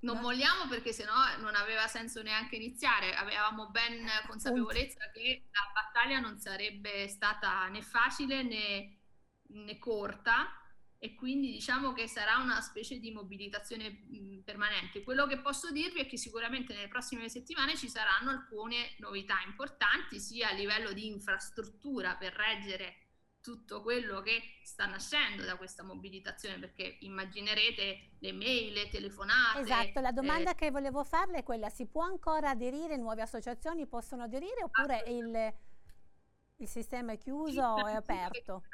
Non 0.00 0.16
no. 0.16 0.20
molliamo 0.20 0.68
perché 0.68 0.92
sennò 0.92 1.14
non 1.40 1.54
aveva 1.54 1.86
senso 1.86 2.20
neanche 2.20 2.56
iniziare, 2.56 3.14
avevamo 3.14 3.70
ben 3.70 4.06
consapevolezza 4.26 5.10
che 5.10 5.48
la 5.50 5.72
battaglia 5.72 6.20
non 6.20 6.38
sarebbe 6.38 7.08
stata 7.08 7.66
né 7.68 7.80
facile 7.80 8.42
né, 8.42 8.98
né 9.44 9.78
corta, 9.78 10.57
e 11.00 11.14
quindi 11.14 11.52
diciamo 11.52 11.92
che 11.92 12.08
sarà 12.08 12.38
una 12.38 12.60
specie 12.60 12.98
di 12.98 13.12
mobilitazione 13.12 14.04
mh, 14.08 14.40
permanente. 14.44 15.02
Quello 15.04 15.26
che 15.26 15.38
posso 15.38 15.70
dirvi 15.70 16.00
è 16.00 16.06
che 16.06 16.16
sicuramente 16.16 16.74
nelle 16.74 16.88
prossime 16.88 17.28
settimane 17.28 17.76
ci 17.76 17.88
saranno 17.88 18.30
alcune 18.30 18.94
novità 18.98 19.36
importanti 19.46 20.18
sia 20.18 20.48
a 20.48 20.52
livello 20.52 20.92
di 20.92 21.06
infrastruttura 21.06 22.16
per 22.16 22.32
reggere 22.32 23.02
tutto 23.40 23.80
quello 23.80 24.20
che 24.20 24.42
sta 24.62 24.86
nascendo 24.86 25.44
da 25.44 25.56
questa 25.56 25.84
mobilitazione 25.84 26.58
perché 26.58 26.98
immaginerete 27.00 28.10
le 28.18 28.32
mail, 28.32 28.72
le 28.72 28.88
telefonate. 28.88 29.60
Esatto, 29.60 30.00
la 30.00 30.10
domanda 30.10 30.50
eh, 30.50 30.54
che 30.56 30.70
volevo 30.72 31.04
farle 31.04 31.38
è 31.38 31.42
quella, 31.44 31.68
si 31.68 31.86
può 31.86 32.02
ancora 32.02 32.50
aderire, 32.50 32.96
nuove 32.96 33.22
associazioni 33.22 33.86
possono 33.86 34.24
aderire 34.24 34.64
oppure 34.64 35.04
il, 35.06 35.54
il 36.56 36.68
sistema 36.68 37.12
è 37.12 37.18
chiuso 37.18 37.62
o 37.62 37.86
è 37.86 37.94
aperto? 37.94 38.64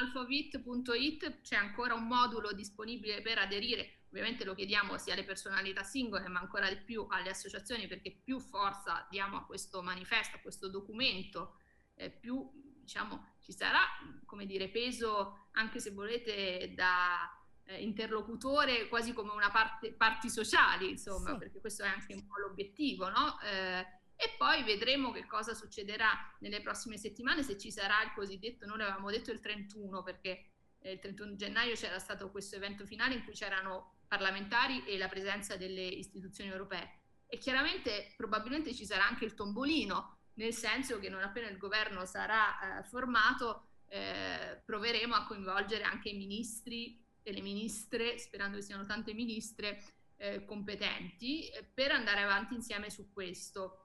alfavit.it 0.00 1.40
c'è 1.42 1.56
ancora 1.56 1.94
un 1.94 2.06
modulo 2.06 2.52
disponibile 2.52 3.22
per 3.22 3.38
aderire, 3.38 4.04
ovviamente 4.08 4.44
lo 4.44 4.54
chiediamo 4.54 4.98
sia 4.98 5.14
alle 5.14 5.24
personalità 5.24 5.82
singole 5.82 6.28
ma 6.28 6.40
ancora 6.40 6.68
di 6.68 6.76
più 6.76 7.06
alle 7.08 7.30
associazioni 7.30 7.86
perché 7.86 8.12
più 8.12 8.40
forza 8.40 9.06
diamo 9.10 9.36
a 9.36 9.44
questo 9.44 9.82
manifesto, 9.82 10.36
a 10.36 10.40
questo 10.40 10.68
documento, 10.68 11.58
eh, 11.94 12.10
più 12.10 12.50
diciamo, 12.80 13.34
ci 13.40 13.52
sarà 13.52 13.80
come 14.24 14.46
dire, 14.46 14.68
peso 14.68 15.48
anche 15.52 15.78
se 15.80 15.90
volete 15.90 16.72
da 16.74 17.30
eh, 17.64 17.82
interlocutore 17.82 18.88
quasi 18.88 19.12
come 19.12 19.32
una 19.32 19.50
parte 19.50 19.92
parti 19.92 20.28
sociali 20.28 20.90
insomma 20.90 21.32
sì. 21.32 21.38
perché 21.38 21.60
questo 21.60 21.82
è 21.82 21.88
anche 21.88 22.12
un 22.12 22.26
po' 22.26 22.38
l'obiettivo 22.38 23.08
no? 23.08 23.40
Eh, 23.40 23.86
e 24.16 24.34
poi 24.38 24.62
vedremo 24.62 25.10
che 25.10 25.26
cosa 25.26 25.54
succederà 25.54 26.12
nelle 26.40 26.60
prossime 26.60 26.96
settimane, 26.96 27.42
se 27.42 27.58
ci 27.58 27.70
sarà 27.70 28.02
il 28.02 28.12
cosiddetto, 28.14 28.66
noi 28.66 28.80
avevamo 28.80 29.10
detto 29.10 29.30
il 29.30 29.40
31 29.40 30.02
perché 30.02 30.50
eh, 30.78 30.92
il 30.92 30.98
31 31.00 31.36
gennaio 31.36 31.74
c'era 31.74 31.98
stato 31.98 32.30
questo 32.30 32.56
evento 32.56 32.84
finale 32.86 33.14
in 33.14 33.24
cui 33.24 33.32
c'erano 33.32 33.96
parlamentari 34.06 34.84
e 34.84 34.96
la 34.96 35.08
presenza 35.08 35.56
delle 35.56 35.82
istituzioni 35.82 36.50
europee 36.50 37.00
e 37.26 37.38
chiaramente 37.38 38.12
probabilmente 38.16 38.74
ci 38.74 38.86
sarà 38.86 39.06
anche 39.06 39.24
il 39.24 39.34
tombolino, 39.34 40.18
nel 40.34 40.54
senso 40.54 40.98
che 40.98 41.08
non 41.08 41.22
appena 41.22 41.48
il 41.48 41.58
governo 41.58 42.04
sarà 42.04 42.78
eh, 42.78 42.84
formato 42.84 43.68
eh, 43.88 44.60
proveremo 44.64 45.14
a 45.14 45.24
coinvolgere 45.24 45.84
anche 45.84 46.08
i 46.08 46.16
ministri 46.16 47.00
e 47.22 47.32
le 47.32 47.40
ministre, 47.40 48.18
sperando 48.18 48.56
che 48.56 48.62
siano 48.62 48.84
tante 48.84 49.14
ministre 49.14 49.82
eh, 50.16 50.44
competenti, 50.44 51.48
eh, 51.48 51.64
per 51.64 51.92
andare 51.92 52.22
avanti 52.22 52.54
insieme 52.54 52.90
su 52.90 53.12
questo. 53.12 53.83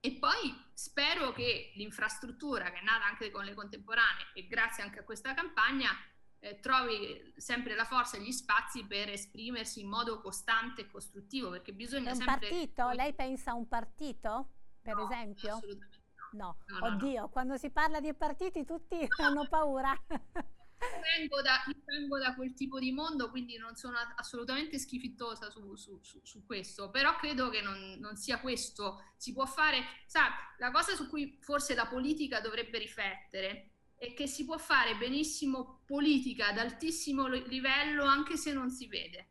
E 0.00 0.12
poi 0.12 0.54
spero 0.72 1.32
che 1.32 1.72
l'infrastruttura 1.74 2.70
che 2.70 2.78
è 2.78 2.84
nata 2.84 3.04
anche 3.04 3.30
con 3.30 3.44
le 3.44 3.54
contemporanee 3.54 4.26
e 4.34 4.46
grazie 4.46 4.82
anche 4.82 5.00
a 5.00 5.04
questa 5.04 5.34
campagna 5.34 5.90
eh, 6.38 6.60
trovi 6.60 7.32
sempre 7.36 7.74
la 7.74 7.84
forza 7.84 8.16
e 8.16 8.22
gli 8.22 8.30
spazi 8.30 8.84
per 8.86 9.08
esprimersi 9.08 9.80
in 9.80 9.88
modo 9.88 10.20
costante 10.20 10.82
e 10.82 10.86
costruttivo 10.90 11.50
perché 11.50 11.72
bisogna 11.72 12.10
è 12.10 12.12
un 12.12 12.16
sempre... 12.16 12.48
partito? 12.48 12.90
Lei 12.90 13.12
pensa 13.12 13.50
a 13.50 13.54
un 13.54 13.66
partito, 13.66 14.50
per 14.80 14.94
no, 14.94 15.04
esempio? 15.04 15.54
Assolutamente 15.54 16.06
no. 16.32 16.58
No, 16.66 16.78
no 16.80 16.86
oddio, 16.86 17.20
no. 17.22 17.28
quando 17.28 17.56
si 17.56 17.70
parla 17.70 18.00
di 18.00 18.12
partiti 18.14 18.64
tutti 18.64 18.98
hanno 19.22 19.46
paura. 19.48 19.94
Vengo 20.78 21.42
da, 21.42 21.64
vengo 21.84 22.18
da, 22.18 22.34
quel 22.34 22.54
tipo 22.54 22.78
di 22.78 22.92
mondo, 22.92 23.30
quindi 23.30 23.56
non 23.56 23.74
sono 23.74 23.96
assolutamente 24.14 24.78
schifittosa 24.78 25.50
su, 25.50 25.74
su, 25.74 25.98
su, 26.02 26.20
su 26.22 26.44
questo, 26.44 26.90
però 26.90 27.16
credo 27.16 27.48
che 27.48 27.60
non, 27.60 27.96
non, 27.98 28.16
sia 28.16 28.38
questo. 28.38 29.02
Si 29.16 29.32
può 29.32 29.44
fare, 29.44 29.82
sa, 30.06 30.28
la 30.58 30.70
cosa 30.70 30.94
su 30.94 31.08
cui 31.08 31.38
forse 31.40 31.74
la 31.74 31.86
politica 31.86 32.40
dovrebbe 32.40 32.78
riflettere 32.78 33.70
è 33.96 34.14
che 34.14 34.28
si 34.28 34.44
può 34.44 34.56
fare 34.58 34.96
benissimo 34.96 35.80
politica 35.84 36.48
ad 36.48 36.58
altissimo 36.58 37.26
livello 37.26 38.04
anche 38.04 38.36
se 38.36 38.52
non 38.52 38.70
si 38.70 38.86
vede. 38.86 39.30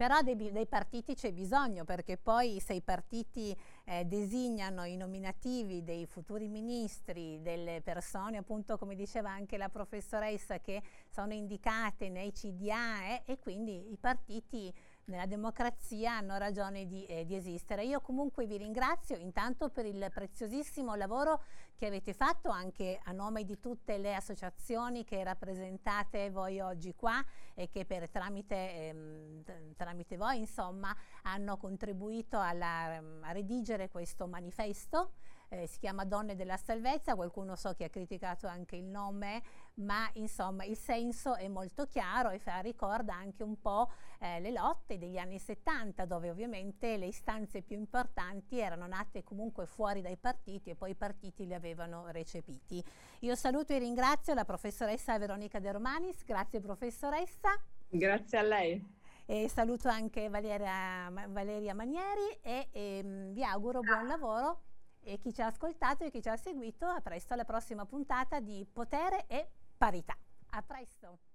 Però 0.00 0.22
dei, 0.22 0.34
dei 0.34 0.66
partiti 0.66 1.14
c'è 1.14 1.30
bisogno 1.30 1.84
perché 1.84 2.16
poi 2.16 2.58
se 2.58 2.72
i 2.72 2.80
partiti 2.80 3.54
eh, 3.90 4.04
designano 4.04 4.84
i 4.84 4.96
nominativi 4.96 5.82
dei 5.82 6.06
futuri 6.06 6.46
ministri, 6.46 7.42
delle 7.42 7.80
persone 7.82 8.36
appunto 8.36 8.78
come 8.78 8.94
diceva 8.94 9.30
anche 9.30 9.56
la 9.56 9.68
professoressa 9.68 10.60
che 10.60 10.80
sono 11.08 11.32
indicate 11.32 12.08
nei 12.08 12.30
CDA 12.30 13.06
eh, 13.06 13.22
e 13.24 13.38
quindi 13.40 13.90
i 13.90 13.96
partiti 13.96 14.72
nella 15.10 15.26
democrazia 15.26 16.16
hanno 16.16 16.38
ragione 16.38 16.86
di, 16.86 17.04
eh, 17.04 17.26
di, 17.26 17.34
esistere. 17.34 17.84
Io 17.84 18.00
comunque 18.00 18.46
vi 18.46 18.56
ringrazio 18.56 19.16
intanto 19.16 19.68
per 19.68 19.84
il 19.84 20.08
preziosissimo 20.14 20.94
lavoro 20.94 21.42
che 21.76 21.86
avete 21.86 22.14
fatto 22.14 22.48
anche 22.48 22.98
a 23.02 23.12
nome 23.12 23.44
di 23.44 23.58
tutte 23.58 23.98
le 23.98 24.14
associazioni 24.14 25.04
che 25.04 25.22
rappresentate 25.24 26.30
voi 26.30 26.60
oggi 26.60 26.94
qua 26.94 27.22
e 27.54 27.68
che 27.68 27.84
per, 27.84 28.08
tramite, 28.08 28.88
ehm, 28.88 29.74
tramite 29.76 30.16
voi 30.16 30.38
insomma 30.38 30.96
hanno 31.22 31.56
contribuito 31.56 32.38
alla, 32.38 33.02
a 33.20 33.32
redigere 33.32 33.88
questo 33.90 34.26
manifesto 34.26 35.12
eh, 35.50 35.66
si 35.66 35.78
chiama 35.78 36.04
Donne 36.04 36.36
della 36.36 36.56
Salvezza, 36.56 37.14
qualcuno 37.14 37.56
so 37.56 37.74
che 37.74 37.84
ha 37.84 37.88
criticato 37.88 38.46
anche 38.46 38.76
il 38.76 38.84
nome, 38.84 39.42
ma 39.74 40.08
insomma 40.14 40.64
il 40.64 40.76
senso 40.76 41.34
è 41.34 41.48
molto 41.48 41.86
chiaro 41.86 42.30
e 42.30 42.38
fa, 42.38 42.60
ricorda 42.60 43.14
anche 43.14 43.42
un 43.42 43.60
po' 43.60 43.90
eh, 44.20 44.40
le 44.40 44.52
lotte 44.52 44.96
degli 44.96 45.18
anni 45.18 45.38
70 45.38 46.04
dove 46.04 46.30
ovviamente 46.30 46.96
le 46.96 47.06
istanze 47.06 47.62
più 47.62 47.76
importanti 47.76 48.58
erano 48.58 48.86
nate 48.86 49.24
comunque 49.24 49.66
fuori 49.66 50.00
dai 50.00 50.16
partiti 50.16 50.70
e 50.70 50.76
poi 50.76 50.92
i 50.92 50.94
partiti 50.94 51.46
li 51.46 51.54
avevano 51.54 52.06
recepiti. 52.10 52.82
Io 53.20 53.34
saluto 53.34 53.72
e 53.72 53.78
ringrazio 53.78 54.34
la 54.34 54.44
professoressa 54.44 55.18
Veronica 55.18 55.58
De 55.58 55.72
Romanis, 55.72 56.24
grazie 56.24 56.60
professoressa. 56.60 57.48
Grazie 57.88 58.38
a 58.38 58.42
lei. 58.42 58.98
E 59.26 59.48
saluto 59.48 59.88
anche 59.88 60.28
Valeria, 60.28 61.10
Valeria 61.28 61.74
Manieri 61.74 62.38
e, 62.40 62.68
e 62.70 62.98
ehm, 62.98 63.32
vi 63.32 63.44
auguro 63.44 63.80
buon 63.80 64.06
lavoro 64.06 64.62
e 65.00 65.18
chi 65.18 65.32
ci 65.32 65.42
ha 65.42 65.46
ascoltato 65.46 66.04
e 66.04 66.10
chi 66.10 66.22
ci 66.22 66.28
ha 66.28 66.36
seguito. 66.36 66.86
A 66.86 67.00
presto 67.00 67.32
alla 67.34 67.44
prossima 67.44 67.84
puntata 67.86 68.40
di 68.40 68.66
Potere 68.70 69.26
e 69.26 69.48
Parità. 69.76 70.16
A 70.50 70.62
presto! 70.62 71.29